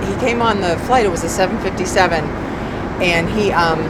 he 0.09 0.19
came 0.19 0.41
on 0.41 0.63
the 0.63 0.79
flight. 0.87 1.05
It 1.05 1.11
was 1.11 1.25
a 1.25 1.29
757, 1.29 2.25
and 3.03 3.29
he 3.29 3.53
um, 3.53 3.81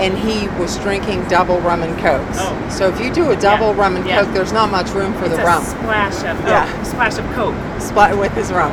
and 0.00 0.18
he 0.18 0.48
was 0.60 0.76
drinking 0.78 1.28
double 1.28 1.60
rum 1.60 1.82
and 1.84 1.96
cokes. 2.00 2.38
Oh. 2.40 2.68
So 2.70 2.88
if 2.88 3.00
you 3.00 3.12
do 3.12 3.30
a 3.30 3.36
double 3.36 3.74
rum 3.74 3.94
and 3.94 4.04
yeah. 4.04 4.24
coke, 4.24 4.34
there's 4.34 4.52
not 4.52 4.70
much 4.72 4.90
room 4.90 5.12
for 5.14 5.28
the 5.28 5.36
rum. 5.36 5.62
splash 5.62 6.24
of 6.24 6.40
Yeah. 6.44 6.82
splash 6.82 7.18
of 7.18 7.24
Coke. 7.34 7.54
spot 7.80 8.18
with 8.18 8.32
his 8.32 8.50
rum. 8.50 8.72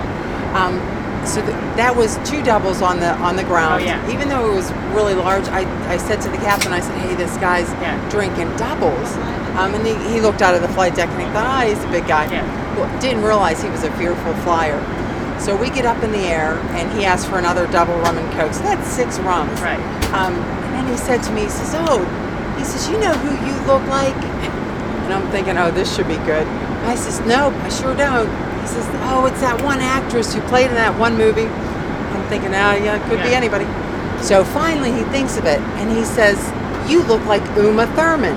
Um, 0.56 0.80
so 1.26 1.42
th- 1.42 1.52
that 1.76 1.94
was 1.96 2.18
two 2.24 2.42
doubles 2.44 2.82
on 2.82 3.00
the 3.00 3.12
on 3.20 3.36
the 3.36 3.44
ground. 3.44 3.84
Oh, 3.84 3.86
yeah. 3.86 4.00
Even 4.12 4.30
though 4.30 4.50
it 4.52 4.56
was 4.56 4.72
really 4.96 5.14
large, 5.14 5.44
I, 5.50 5.66
I 5.92 5.98
said 5.98 6.22
to 6.22 6.30
the 6.30 6.38
captain, 6.38 6.72
I 6.72 6.80
said, 6.80 6.96
"Hey, 7.00 7.16
this 7.16 7.36
guy's 7.38 7.70
Yeah. 7.82 7.98
drinking 8.10 8.56
doubles." 8.56 9.12
Um, 9.58 9.74
and 9.74 9.86
he, 9.86 9.96
he 10.14 10.22
looked 10.22 10.42
out 10.42 10.54
of 10.56 10.62
the 10.62 10.70
flight 10.70 10.96
deck 10.96 11.10
and 11.10 11.20
he 11.22 11.28
thought, 11.34 11.46
"Ah, 11.48 11.66
he's 11.68 11.84
a 11.84 11.90
big 11.92 12.08
guy." 12.08 12.32
Yeah. 12.32 12.46
Well, 12.78 12.88
didn't 13.02 13.24
realize 13.24 13.62
he 13.62 13.70
was 13.70 13.84
a 13.84 13.92
fearful 13.98 14.34
flyer. 14.46 14.80
So 15.40 15.56
we 15.56 15.70
get 15.70 15.86
up 15.86 16.02
in 16.04 16.12
the 16.12 16.26
air 16.30 16.54
and 16.78 16.92
he 16.98 17.06
asked 17.06 17.28
for 17.28 17.38
another 17.38 17.68
double 17.68 17.94
rum 18.00 18.18
and 18.18 18.32
coke. 18.34 18.54
So 18.54 18.64
that's 18.64 18.88
six 18.88 19.20
rums. 19.20 19.60
Right. 19.62 19.80
Um, 20.14 20.34
and 20.34 20.74
then 20.74 20.88
he 20.88 20.98
said 20.98 21.22
to 21.24 21.32
me, 21.34 21.42
he 21.42 21.50
says, 21.50 21.74
"Oh, 21.76 22.00
he 22.58 22.64
says, 22.64 22.88
you 22.90 22.98
know 23.00 23.14
who 23.14 23.32
you 23.46 23.54
look 23.68 23.86
like?" 23.90 24.16
And 25.04 25.14
I'm 25.14 25.28
thinking, 25.32 25.58
"Oh, 25.58 25.72
this 25.72 25.94
should 25.96 26.08
be 26.08 26.18
good." 26.24 26.48
I 26.88 26.96
says, 26.96 27.20
"Nope, 27.22 27.54
I 27.64 27.70
sure 27.70 27.96
don't." 27.96 28.30
He 28.68 28.76
says, 28.76 28.88
"Oh, 29.10 29.26
it's 29.26 29.40
that 29.42 29.62
one 29.64 29.80
actress 29.80 30.34
who 30.34 30.42
played 30.42 30.68
in 30.70 30.76
that 30.76 30.98
one 31.00 31.18
movie." 31.18 31.48
I'm 31.48 32.24
thinking, 32.30 32.52
"Ah, 32.54 32.76
yeah, 32.76 32.96
it 32.98 33.04
could 33.10 33.22
be 33.24 33.34
anybody." 33.34 33.66
So 34.22 34.44
finally, 34.44 34.92
he 34.92 35.04
thinks 35.16 35.38
of 35.38 35.46
it 35.46 35.60
and 35.80 35.92
he 35.92 36.04
says, 36.04 36.38
"You 36.90 37.04
look 37.04 37.24
like 37.26 37.44
Uma 37.56 37.88
Thurman." 37.96 38.36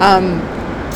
Um, 0.00 0.40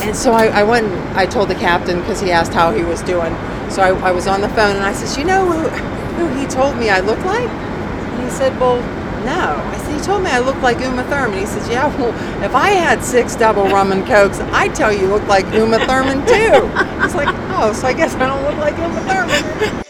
And 0.03 0.16
so 0.16 0.33
I, 0.33 0.46
I 0.46 0.62
went. 0.62 0.87
and 0.87 1.18
I 1.18 1.26
told 1.26 1.48
the 1.50 1.55
captain 1.55 2.00
because 2.00 2.20
he 2.20 2.31
asked 2.33 2.55
how 2.55 2.72
he 2.72 2.83
was 2.83 3.03
doing. 3.03 3.35
So 3.68 3.83
I, 3.83 3.90
I 4.09 4.12
was 4.12 4.26
on 4.26 4.40
the 4.40 4.48
phone 4.48 4.74
and 4.76 4.85
I 4.85 4.92
said, 4.94 5.18
"You 5.18 5.24
know 5.24 5.44
who, 5.44 5.68
who 6.16 6.40
he 6.40 6.46
told 6.46 6.76
me 6.79 6.88
I 6.88 7.00
look 7.00 7.22
like?" 7.24 7.48
And 7.48 8.24
he 8.24 8.31
said, 8.31 8.59
"Well, 8.59 8.81
no." 9.24 9.56
I 9.72 9.78
said, 9.78 9.94
"He 9.94 10.00
told 10.00 10.22
me 10.22 10.30
I 10.30 10.38
looked 10.38 10.62
like 10.62 10.80
Uma 10.80 11.04
Thurman." 11.04 11.38
He 11.38 11.46
says, 11.46 11.68
"Yeah. 11.68 11.87
Well, 11.96 12.14
if 12.44 12.54
I 12.54 12.70
had 12.70 13.02
six 13.04 13.37
double 13.37 13.68
rum 13.68 13.92
and 13.92 14.06
cokes, 14.06 14.40
I'd 14.52 14.74
tell 14.74 14.92
you 14.92 15.06
look 15.06 15.26
like 15.26 15.46
Uma 15.52 15.78
Thurman 15.87 16.24
too." 16.26 16.68
It's 17.04 17.14
like, 17.14 17.28
oh, 17.56 17.72
so 17.72 17.87
I 17.87 17.92
guess 17.92 18.14
I 18.14 18.26
don't 18.26 18.42
look 18.42 18.59
like 18.59 18.76
Uma 18.78 19.00
Thurman. 19.09 19.85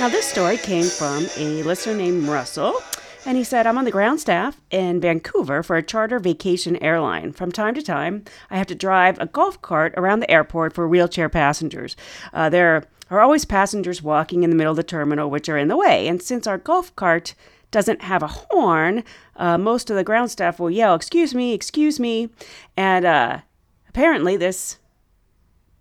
Now, 0.00 0.08
this 0.08 0.26
story 0.26 0.56
came 0.58 0.84
from 0.84 1.26
a 1.36 1.62
listener 1.64 1.94
named 1.94 2.28
Russell, 2.28 2.80
and 3.26 3.36
he 3.36 3.44
said, 3.44 3.66
I'm 3.66 3.78
on 3.78 3.84
the 3.84 3.90
ground 3.90 4.20
staff 4.20 4.60
in 4.70 5.00
Vancouver 5.00 5.62
for 5.62 5.76
a 5.76 5.82
charter 5.82 6.18
vacation 6.18 6.76
airline. 6.82 7.32
From 7.32 7.52
time 7.52 7.74
to 7.74 7.82
time, 7.82 8.24
I 8.50 8.58
have 8.58 8.66
to 8.68 8.74
drive 8.74 9.18
a 9.18 9.26
golf 9.26 9.60
cart 9.60 9.94
around 9.96 10.20
the 10.20 10.30
airport 10.30 10.72
for 10.72 10.88
wheelchair 10.88 11.28
passengers. 11.28 11.96
Uh, 12.32 12.48
there 12.48 12.84
are 13.10 13.20
always 13.20 13.44
passengers 13.44 14.02
walking 14.02 14.42
in 14.42 14.50
the 14.50 14.56
middle 14.56 14.72
of 14.72 14.76
the 14.76 14.82
terminal, 14.82 15.30
which 15.30 15.48
are 15.48 15.58
in 15.58 15.68
the 15.68 15.76
way, 15.76 16.08
and 16.08 16.22
since 16.22 16.46
our 16.46 16.58
golf 16.58 16.94
cart 16.96 17.34
doesn't 17.70 18.02
have 18.02 18.22
a 18.22 18.28
horn, 18.28 19.04
uh, 19.36 19.58
most 19.58 19.90
of 19.90 19.96
the 19.96 20.04
ground 20.04 20.30
staff 20.30 20.58
will 20.58 20.70
yell, 20.70 20.94
Excuse 20.94 21.34
me, 21.34 21.52
excuse 21.52 22.00
me. 22.00 22.30
And 22.76 23.04
uh, 23.04 23.40
apparently, 23.88 24.36
this 24.36 24.78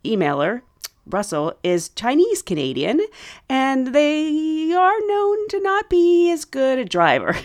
emailer 0.03 0.61
Russell 1.09 1.53
is 1.63 1.89
Chinese 1.89 2.41
Canadian, 2.41 3.01
and 3.49 3.87
they 3.87 4.73
are 4.73 4.99
known 5.07 5.47
to 5.49 5.59
not 5.61 5.89
be 5.89 6.31
as 6.31 6.45
good 6.45 6.79
a 6.79 6.85
driver. 6.85 7.35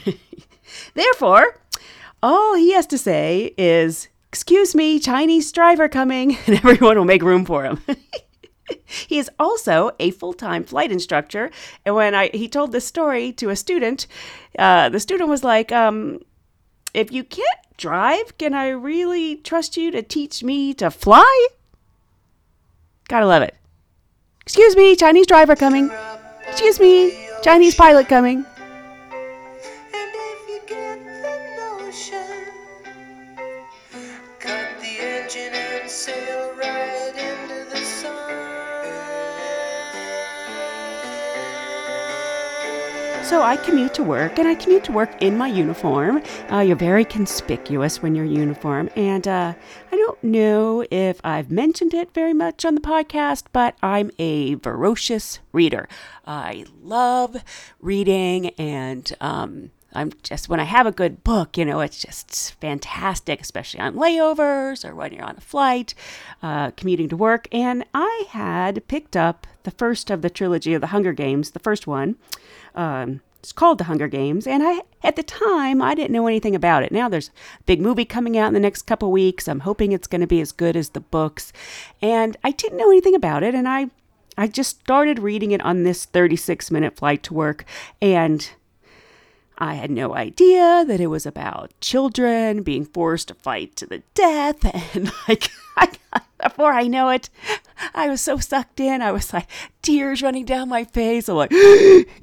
Therefore, 0.95 1.61
all 2.23 2.55
he 2.55 2.73
has 2.73 2.87
to 2.89 2.99
say 2.99 3.55
is, 3.57 4.09
Excuse 4.29 4.75
me, 4.75 4.99
Chinese 4.99 5.53
driver 5.53 5.89
coming, 5.89 6.37
and 6.47 6.57
everyone 6.57 6.97
will 6.97 7.05
make 7.05 7.23
room 7.23 7.45
for 7.45 7.65
him. 7.65 7.83
he 8.87 9.19
is 9.19 9.31
also 9.39 9.91
a 10.01 10.11
full-time 10.11 10.65
flight 10.65 10.91
instructor, 10.91 11.51
and 11.85 11.95
when 11.95 12.15
I 12.15 12.31
he 12.33 12.49
told 12.49 12.73
this 12.73 12.87
story 12.87 13.33
to 13.33 13.51
a 13.51 13.57
student, 13.57 14.07
uh, 14.59 14.89
the 14.89 15.01
student 15.01 15.29
was 15.29 15.45
like, 15.45 15.71
um, 15.71 16.21
"If 16.95 17.13
you 17.13 17.25
can't 17.25 17.47
drive, 17.77 18.39
can 18.39 18.55
I 18.55 18.69
really 18.71 19.37
trust 19.37 19.77
you 19.77 19.91
to 19.91 20.03
teach 20.03 20.43
me 20.43 20.73
to 20.75 20.91
fly?" 20.91 21.49
Gotta 23.13 23.27
love 23.27 23.43
it. 23.43 23.55
Excuse 24.41 24.75
me, 24.75 24.97
Chinese 24.97 25.27
driver 25.27 25.55
coming. 25.55 25.91
Excuse 26.49 26.81
me, 26.81 27.13
Chinese 27.43 27.75
pilot 27.75 28.09
coming. 28.09 28.47
So 43.33 43.41
I 43.41 43.57
commute 43.57 43.95
to 43.95 44.03
work, 44.03 44.39
and 44.39 44.47
I 44.47 44.55
commute 44.55 44.85
to 44.85 44.93
work 44.93 45.23
in 45.23 45.39
my 45.39 45.47
uniform. 45.47 46.23
Uh, 46.53 46.59
you're 46.59 46.77
very 46.77 47.07
conspicuous 47.07 48.03
when 48.03 48.15
you're 48.15 48.27
uniform, 48.27 48.91
and 48.95 49.27
uh, 49.27 49.55
I 49.91 49.97
don't 49.97 50.23
know 50.23 50.85
if 50.91 51.19
I've 51.25 51.51
mentioned 51.51 51.95
it 51.95 52.13
very 52.13 52.35
much 52.35 52.67
on 52.67 52.75
the 52.75 52.83
podcast, 52.83 53.45
but 53.55 53.75
I'm 53.83 54.11
a 54.19 54.57
ferocious 54.57 55.39
reader. 55.51 55.89
I 56.27 56.67
love 56.83 57.43
reading, 57.81 58.49
and 58.59 59.11
um, 59.19 59.71
I'm 59.95 60.13
just 60.23 60.49
when 60.49 60.61
I 60.61 60.65
have 60.65 60.87
a 60.87 60.93
good 60.93 61.23
book, 61.25 61.57
you 61.57 61.65
know, 61.65 61.81
it's 61.81 62.01
just 62.01 62.53
fantastic, 62.61 63.41
especially 63.41 63.81
on 63.81 63.95
layovers 63.95 64.89
or 64.89 64.95
when 64.95 65.13
you're 65.13 65.25
on 65.25 65.37
a 65.37 65.41
flight, 65.41 65.95
uh, 66.43 66.71
commuting 66.73 67.09
to 67.11 67.17
work. 67.17 67.49
And 67.53 67.85
I 67.95 68.25
had 68.31 68.87
picked 68.89 69.17
up 69.17 69.47
the 69.65 69.71
first 69.71 70.11
of 70.11 70.23
the 70.23 70.31
trilogy 70.31 70.75
of 70.75 70.81
the 70.81 70.89
Hunger 70.89 71.13
Games, 71.13 71.51
the 71.51 71.59
first 71.59 71.87
one. 71.87 72.17
Um, 72.75 73.21
it's 73.43 73.53
called 73.53 73.79
The 73.79 73.85
Hunger 73.85 74.07
Games, 74.07 74.47
and 74.47 74.63
I 74.63 74.83
at 75.03 75.17
the 75.17 75.25
time 75.25 75.83
I 75.83 75.97
didn't 75.97 76.13
know 76.13 76.29
anything 76.29 76.55
about 76.55 76.85
it. 76.85 76.93
Now 76.93 77.09
there's 77.09 77.29
a 77.59 77.65
big 77.65 77.81
movie 77.81 78.05
coming 78.05 78.39
out 78.39 78.47
in 78.47 78.55
the 78.55 78.61
next 78.61 78.83
couple 78.83 79.11
weeks. 79.11 79.49
I'm 79.49 79.61
hoping 79.61 79.91
it's 79.91 80.07
going 80.07 80.21
to 80.21 80.29
be 80.29 80.41
as 80.41 80.53
good 80.53 80.77
as 80.77 80.91
the 80.91 81.01
books, 81.01 81.53
and 82.01 82.37
I 82.45 82.53
didn't 82.53 82.79
know 82.79 82.91
anything 82.91 83.17
about 83.17 83.43
it, 83.43 83.53
and 83.53 83.69
I 83.69 83.91
I 84.39 84.47
just 84.47 84.81
started 84.81 85.19
reading 85.19 85.51
it 85.51 85.61
on 85.63 85.83
this 85.83 86.05
36 86.05 86.71
minute 86.71 86.97
flight 86.97 87.25
to 87.25 87.35
work, 87.35 87.65
and 88.01 88.49
I 89.63 89.75
had 89.75 89.93
no 89.93 90.17
idea 90.17 90.85
that 90.89 91.01
it 91.01 91.07
was 91.07 91.25
about 91.25 91.71
children 91.81 92.65
being 92.65 92.85
forced 92.85 93.29
to 93.29 93.35
fight 93.35 93.77
to 93.77 93.87
the 93.87 94.03
death. 94.13 94.65
And 94.97 95.13
like, 95.29 95.51
I, 95.77 95.89
before 96.43 96.73
I 96.73 96.89
know 96.89 97.11
it, 97.11 97.31
I 97.95 98.09
was 98.09 98.21
so 98.21 98.39
sucked 98.39 98.81
in. 98.81 99.01
I 99.01 99.13
was 99.13 99.33
like, 99.33 99.47
tears 99.81 100.21
running 100.21 100.47
down 100.47 100.69
my 100.69 100.83
face. 100.83 101.29
I'm 101.29 101.37
like, 101.37 101.53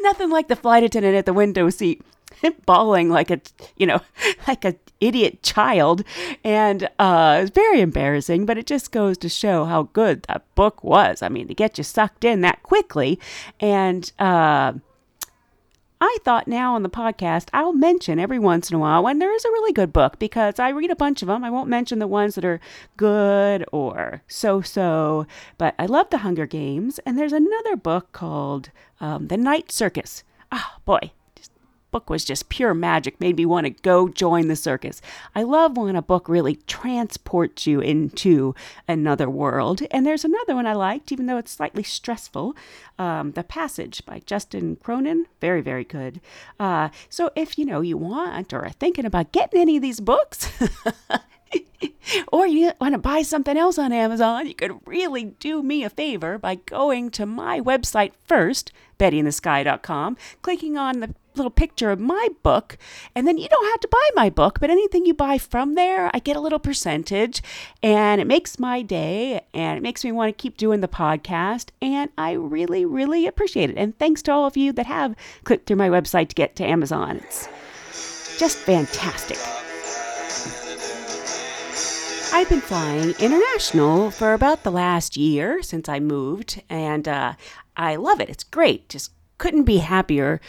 nothing 0.00 0.30
like 0.30 0.48
the 0.48 0.56
flight 0.56 0.82
attendant 0.82 1.14
at 1.14 1.26
the 1.26 1.34
window 1.34 1.68
seat 1.68 2.00
bawling 2.66 3.08
like 3.08 3.30
a 3.30 3.40
you 3.76 3.86
know 3.86 4.00
like 4.48 4.64
a 4.64 4.74
idiot 5.00 5.42
child 5.42 6.04
and 6.44 6.84
uh 6.98 7.36
it 7.38 7.42
was 7.42 7.50
very 7.50 7.80
embarrassing 7.80 8.44
but 8.44 8.58
it 8.58 8.66
just 8.66 8.92
goes 8.92 9.16
to 9.16 9.28
show 9.28 9.64
how 9.64 9.84
good 9.94 10.22
that 10.24 10.42
book 10.54 10.84
was 10.84 11.22
i 11.22 11.28
mean 11.28 11.48
to 11.48 11.54
get 11.54 11.78
you 11.78 11.84
sucked 11.84 12.24
in 12.24 12.42
that 12.42 12.62
quickly 12.62 13.18
and 13.60 14.12
uh 14.18 14.72
I 16.02 16.16
thought 16.24 16.48
now 16.48 16.74
on 16.74 16.82
the 16.82 16.88
podcast 16.88 17.48
I'll 17.52 17.74
mention 17.74 18.18
every 18.18 18.38
once 18.38 18.70
in 18.70 18.76
a 18.76 18.78
while 18.78 19.02
when 19.02 19.18
there 19.18 19.34
is 19.34 19.44
a 19.44 19.50
really 19.50 19.72
good 19.74 19.92
book 19.92 20.18
because 20.18 20.58
I 20.58 20.70
read 20.70 20.90
a 20.90 20.96
bunch 20.96 21.20
of 21.20 21.28
them. 21.28 21.44
I 21.44 21.50
won't 21.50 21.68
mention 21.68 21.98
the 21.98 22.06
ones 22.06 22.36
that 22.36 22.44
are 22.44 22.58
good 22.96 23.66
or 23.70 24.22
so 24.26 24.62
so, 24.62 25.26
but 25.58 25.74
I 25.78 25.84
love 25.84 26.08
The 26.08 26.18
Hunger 26.18 26.46
Games. 26.46 27.00
And 27.00 27.18
there's 27.18 27.34
another 27.34 27.76
book 27.76 28.12
called 28.12 28.70
um, 28.98 29.28
The 29.28 29.36
Night 29.36 29.70
Circus. 29.70 30.24
Ah, 30.50 30.78
boy, 30.86 31.12
book 31.90 32.10
was 32.10 32.24
just 32.24 32.48
pure 32.48 32.74
magic, 32.74 33.20
made 33.20 33.36
me 33.36 33.46
want 33.46 33.64
to 33.64 33.70
go 33.70 34.08
join 34.08 34.48
the 34.48 34.56
circus. 34.56 35.00
I 35.34 35.42
love 35.42 35.76
when 35.76 35.96
a 35.96 36.02
book 36.02 36.28
really 36.28 36.56
transports 36.66 37.66
you 37.66 37.80
into 37.80 38.54
another 38.88 39.28
world. 39.28 39.82
And 39.90 40.06
there's 40.06 40.24
another 40.24 40.54
one 40.54 40.66
I 40.66 40.74
liked, 40.74 41.12
even 41.12 41.26
though 41.26 41.38
it's 41.38 41.52
slightly 41.52 41.82
stressful 41.82 42.56
um, 42.98 43.32
The 43.32 43.44
Passage 43.44 44.04
by 44.04 44.20
Justin 44.26 44.76
Cronin. 44.76 45.26
Very, 45.40 45.60
very 45.60 45.84
good. 45.84 46.20
Uh, 46.58 46.90
so 47.08 47.30
if 47.34 47.58
you 47.58 47.64
know 47.64 47.80
you 47.80 47.96
want 47.96 48.52
or 48.52 48.64
are 48.64 48.70
thinking 48.70 49.04
about 49.04 49.32
getting 49.32 49.60
any 49.60 49.76
of 49.76 49.82
these 49.82 50.00
books, 50.00 50.50
or 52.32 52.46
you 52.46 52.72
want 52.80 52.94
to 52.94 52.98
buy 52.98 53.22
something 53.22 53.56
else 53.56 53.78
on 53.78 53.92
Amazon, 53.92 54.46
you 54.46 54.54
could 54.54 54.86
really 54.86 55.24
do 55.24 55.62
me 55.62 55.84
a 55.84 55.90
favor 55.90 56.38
by 56.38 56.56
going 56.56 57.10
to 57.10 57.26
my 57.26 57.60
website 57.60 58.12
first, 58.26 58.72
bettyinthesky.com, 58.98 60.16
clicking 60.42 60.76
on 60.76 61.00
the 61.00 61.14
little 61.34 61.50
picture 61.50 61.90
of 61.90 62.00
my 62.00 62.28
book, 62.42 62.76
and 63.14 63.26
then 63.26 63.38
you 63.38 63.48
don't 63.48 63.70
have 63.70 63.80
to 63.80 63.88
buy 63.88 64.08
my 64.14 64.30
book, 64.30 64.60
but 64.60 64.70
anything 64.70 65.06
you 65.06 65.14
buy 65.14 65.38
from 65.38 65.74
there, 65.74 66.10
I 66.12 66.18
get 66.18 66.36
a 66.36 66.40
little 66.40 66.58
percentage, 66.58 67.42
and 67.82 68.20
it 68.20 68.26
makes 68.26 68.58
my 68.58 68.82
day, 68.82 69.42
and 69.54 69.76
it 69.76 69.82
makes 69.82 70.04
me 70.04 70.12
want 70.12 70.36
to 70.36 70.42
keep 70.42 70.56
doing 70.56 70.80
the 70.80 70.88
podcast, 70.88 71.70
and 71.80 72.10
I 72.18 72.32
really, 72.32 72.84
really 72.84 73.26
appreciate 73.26 73.70
it. 73.70 73.76
And 73.76 73.98
thanks 73.98 74.22
to 74.22 74.32
all 74.32 74.46
of 74.46 74.56
you 74.56 74.72
that 74.72 74.86
have 74.86 75.14
clicked 75.44 75.66
through 75.66 75.76
my 75.76 75.88
website 75.88 76.28
to 76.28 76.34
get 76.34 76.56
to 76.56 76.64
Amazon. 76.64 77.18
It's 77.18 78.38
just 78.38 78.58
fantastic. 78.58 79.38
I've 82.32 82.48
been 82.48 82.60
flying 82.60 83.10
international 83.18 84.12
for 84.12 84.34
about 84.34 84.62
the 84.62 84.70
last 84.70 85.16
year 85.16 85.62
since 85.62 85.88
I 85.88 85.98
moved, 85.98 86.62
and 86.70 87.08
uh, 87.08 87.34
I 87.76 87.96
love 87.96 88.20
it. 88.20 88.28
It's 88.28 88.44
great. 88.44 88.88
Just 88.88 89.10
couldn't 89.38 89.64
be 89.64 89.78
happier. 89.78 90.40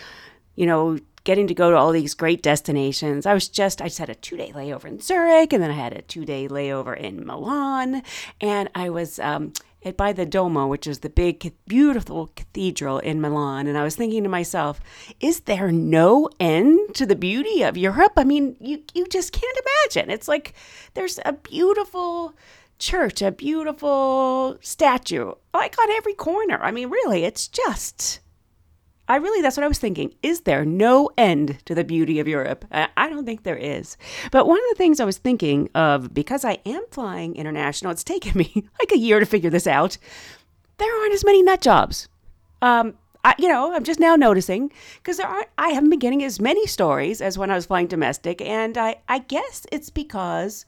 You 0.55 0.65
know, 0.65 0.97
getting 1.23 1.47
to 1.47 1.53
go 1.53 1.69
to 1.69 1.77
all 1.77 1.91
these 1.91 2.13
great 2.13 2.41
destinations. 2.41 3.25
I 3.25 3.33
was 3.33 3.47
just, 3.47 3.81
I 3.81 3.85
just 3.85 3.99
had 3.99 4.09
a 4.09 4.15
two 4.15 4.37
day 4.37 4.51
layover 4.53 4.85
in 4.85 4.99
Zurich, 4.99 5.53
and 5.53 5.61
then 5.61 5.71
I 5.71 5.75
had 5.75 5.93
a 5.93 6.01
two 6.01 6.25
day 6.25 6.47
layover 6.47 6.97
in 6.97 7.25
Milan, 7.25 8.03
and 8.39 8.69
I 8.73 8.89
was 8.89 9.19
um, 9.19 9.53
at 9.83 9.97
by 9.97 10.13
the 10.13 10.25
Duomo, 10.25 10.67
which 10.67 10.87
is 10.87 10.99
the 10.99 11.09
big, 11.09 11.53
beautiful 11.67 12.31
cathedral 12.35 12.99
in 12.99 13.21
Milan. 13.21 13.67
And 13.67 13.77
I 13.77 13.83
was 13.83 13.95
thinking 13.95 14.23
to 14.23 14.29
myself, 14.29 14.79
is 15.19 15.41
there 15.41 15.71
no 15.71 16.29
end 16.39 16.95
to 16.95 17.05
the 17.05 17.15
beauty 17.15 17.63
of 17.63 17.77
Europe? 17.77 18.13
I 18.17 18.23
mean, 18.23 18.55
you 18.59 18.83
you 18.93 19.05
just 19.07 19.31
can't 19.33 19.57
imagine. 19.85 20.09
It's 20.09 20.27
like 20.27 20.53
there's 20.93 21.19
a 21.25 21.33
beautiful 21.33 22.35
church, 22.79 23.21
a 23.21 23.31
beautiful 23.31 24.57
statue, 24.61 25.33
like 25.53 25.77
on 25.79 25.91
every 25.91 26.15
corner. 26.15 26.59
I 26.61 26.71
mean, 26.71 26.89
really, 26.89 27.23
it's 27.23 27.47
just. 27.47 28.20
I 29.07 29.17
really, 29.17 29.41
that's 29.41 29.57
what 29.57 29.63
I 29.63 29.67
was 29.67 29.79
thinking. 29.79 30.13
Is 30.23 30.41
there 30.41 30.63
no 30.63 31.09
end 31.17 31.59
to 31.65 31.75
the 31.75 31.83
beauty 31.83 32.19
of 32.19 32.27
Europe? 32.27 32.65
I 32.71 33.09
don't 33.09 33.25
think 33.25 33.43
there 33.43 33.57
is. 33.57 33.97
But 34.31 34.47
one 34.47 34.57
of 34.57 34.63
the 34.69 34.75
things 34.77 34.99
I 34.99 35.05
was 35.05 35.17
thinking 35.17 35.69
of, 35.75 36.13
because 36.13 36.45
I 36.45 36.59
am 36.65 36.83
flying 36.91 37.35
international, 37.35 37.91
it's 37.91 38.03
taken 38.03 38.33
me 38.37 38.51
like 38.79 38.91
a 38.91 38.97
year 38.97 39.19
to 39.19 39.25
figure 39.25 39.49
this 39.49 39.67
out. 39.67 39.97
there 40.77 41.01
aren't 41.01 41.13
as 41.13 41.25
many 41.25 41.43
nut 41.43 41.61
jobs. 41.61 42.07
Um, 42.61 42.93
I, 43.23 43.35
you 43.37 43.47
know, 43.47 43.73
I'm 43.73 43.83
just 43.83 43.99
now 43.99 44.15
noticing 44.15 44.71
because 44.95 45.17
there 45.17 45.27
aren't. 45.27 45.47
I 45.57 45.69
haven't 45.69 45.89
been 45.89 45.99
getting 45.99 46.23
as 46.23 46.39
many 46.39 46.65
stories 46.65 47.21
as 47.21 47.37
when 47.37 47.51
I 47.51 47.55
was 47.55 47.67
flying 47.67 47.87
domestic, 47.87 48.41
and 48.41 48.77
I, 48.77 48.97
I 49.07 49.19
guess 49.19 49.67
it's 49.71 49.89
because 49.89 50.65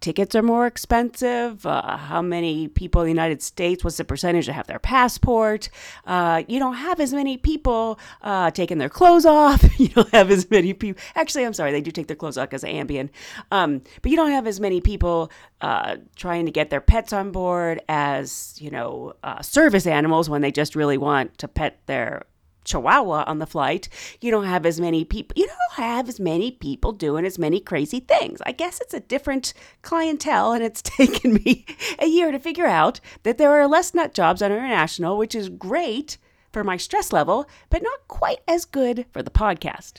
tickets 0.00 0.34
are 0.34 0.42
more 0.42 0.66
expensive. 0.66 1.64
Uh, 1.64 1.96
how 1.96 2.22
many 2.22 2.68
people 2.68 3.02
in 3.02 3.06
the 3.06 3.10
United 3.10 3.42
States? 3.42 3.84
What's 3.84 3.96
the 3.96 4.04
percentage 4.04 4.46
that 4.46 4.54
have 4.54 4.66
their 4.66 4.78
passport? 4.78 5.68
Uh, 6.06 6.42
you 6.48 6.58
don't 6.58 6.74
have 6.74 7.00
as 7.00 7.12
many 7.12 7.36
people 7.36 7.98
uh, 8.22 8.50
taking 8.50 8.78
their 8.78 8.88
clothes 8.88 9.26
off. 9.26 9.62
you 9.78 9.88
don't 9.88 10.10
have 10.10 10.30
as 10.30 10.50
many 10.50 10.72
people. 10.72 11.00
Actually, 11.14 11.44
I'm 11.44 11.54
sorry, 11.54 11.72
they 11.72 11.80
do 11.80 11.90
take 11.90 12.06
their 12.06 12.16
clothes 12.16 12.38
off 12.38 12.48
because 12.48 12.64
of 12.64 12.70
Ambien. 12.70 13.10
Um, 13.50 13.82
but 14.02 14.10
you 14.10 14.16
don't 14.16 14.30
have 14.30 14.46
as 14.46 14.60
many 14.60 14.80
people 14.80 15.30
uh, 15.60 15.96
trying 16.16 16.46
to 16.46 16.52
get 16.52 16.70
their 16.70 16.80
pets 16.80 17.12
on 17.12 17.30
board 17.30 17.80
as 17.88 18.56
you 18.60 18.70
know 18.70 19.14
uh, 19.22 19.42
service 19.42 19.86
animals 19.86 20.30
when 20.30 20.40
they 20.40 20.50
just 20.50 20.74
really 20.74 20.98
want 20.98 21.36
to 21.38 21.48
pet 21.48 21.80
their 21.86 22.24
chihuahua 22.64 23.24
on 23.26 23.38
the 23.38 23.46
flight, 23.46 23.88
you 24.20 24.30
don't 24.30 24.44
have 24.44 24.66
as 24.66 24.80
many 24.80 25.04
people, 25.04 25.34
you 25.36 25.46
don't 25.46 25.84
have 25.84 26.08
as 26.08 26.20
many 26.20 26.50
people 26.50 26.92
doing 26.92 27.24
as 27.24 27.38
many 27.38 27.60
crazy 27.60 28.00
things. 28.00 28.40
I 28.46 28.52
guess 28.52 28.80
it's 28.80 28.94
a 28.94 29.00
different 29.00 29.52
clientele, 29.82 30.52
and 30.52 30.62
it's 30.62 30.82
taken 30.82 31.34
me 31.34 31.64
a 31.98 32.06
year 32.06 32.30
to 32.30 32.38
figure 32.38 32.66
out 32.66 33.00
that 33.22 33.38
there 33.38 33.52
are 33.52 33.66
less 33.66 33.94
nut 33.94 34.14
jobs 34.14 34.42
on 34.42 34.52
international, 34.52 35.16
which 35.16 35.34
is 35.34 35.48
great 35.48 36.18
for 36.52 36.64
my 36.64 36.76
stress 36.76 37.12
level, 37.12 37.48
but 37.68 37.82
not 37.82 38.08
quite 38.08 38.40
as 38.48 38.64
good 38.64 39.06
for 39.12 39.22
the 39.22 39.30
podcast. 39.30 39.94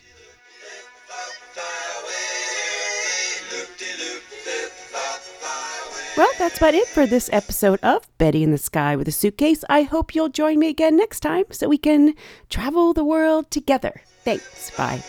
Well, 6.17 6.29
that's 6.37 6.57
about 6.57 6.73
it 6.73 6.87
for 6.87 7.05
this 7.05 7.29
episode 7.31 7.79
of 7.81 8.05
Betty 8.17 8.43
in 8.43 8.51
the 8.51 8.57
Sky 8.57 8.95
with 8.97 9.07
a 9.07 9.11
Suitcase. 9.11 9.63
I 9.69 9.83
hope 9.83 10.13
you'll 10.13 10.29
join 10.29 10.59
me 10.59 10.67
again 10.67 10.97
next 10.97 11.21
time 11.21 11.45
so 11.51 11.69
we 11.69 11.77
can 11.77 12.15
travel 12.49 12.93
the 12.93 13.05
world 13.05 13.49
together. 13.49 14.01
Thanks. 14.23 14.71
Bye. 14.77 15.01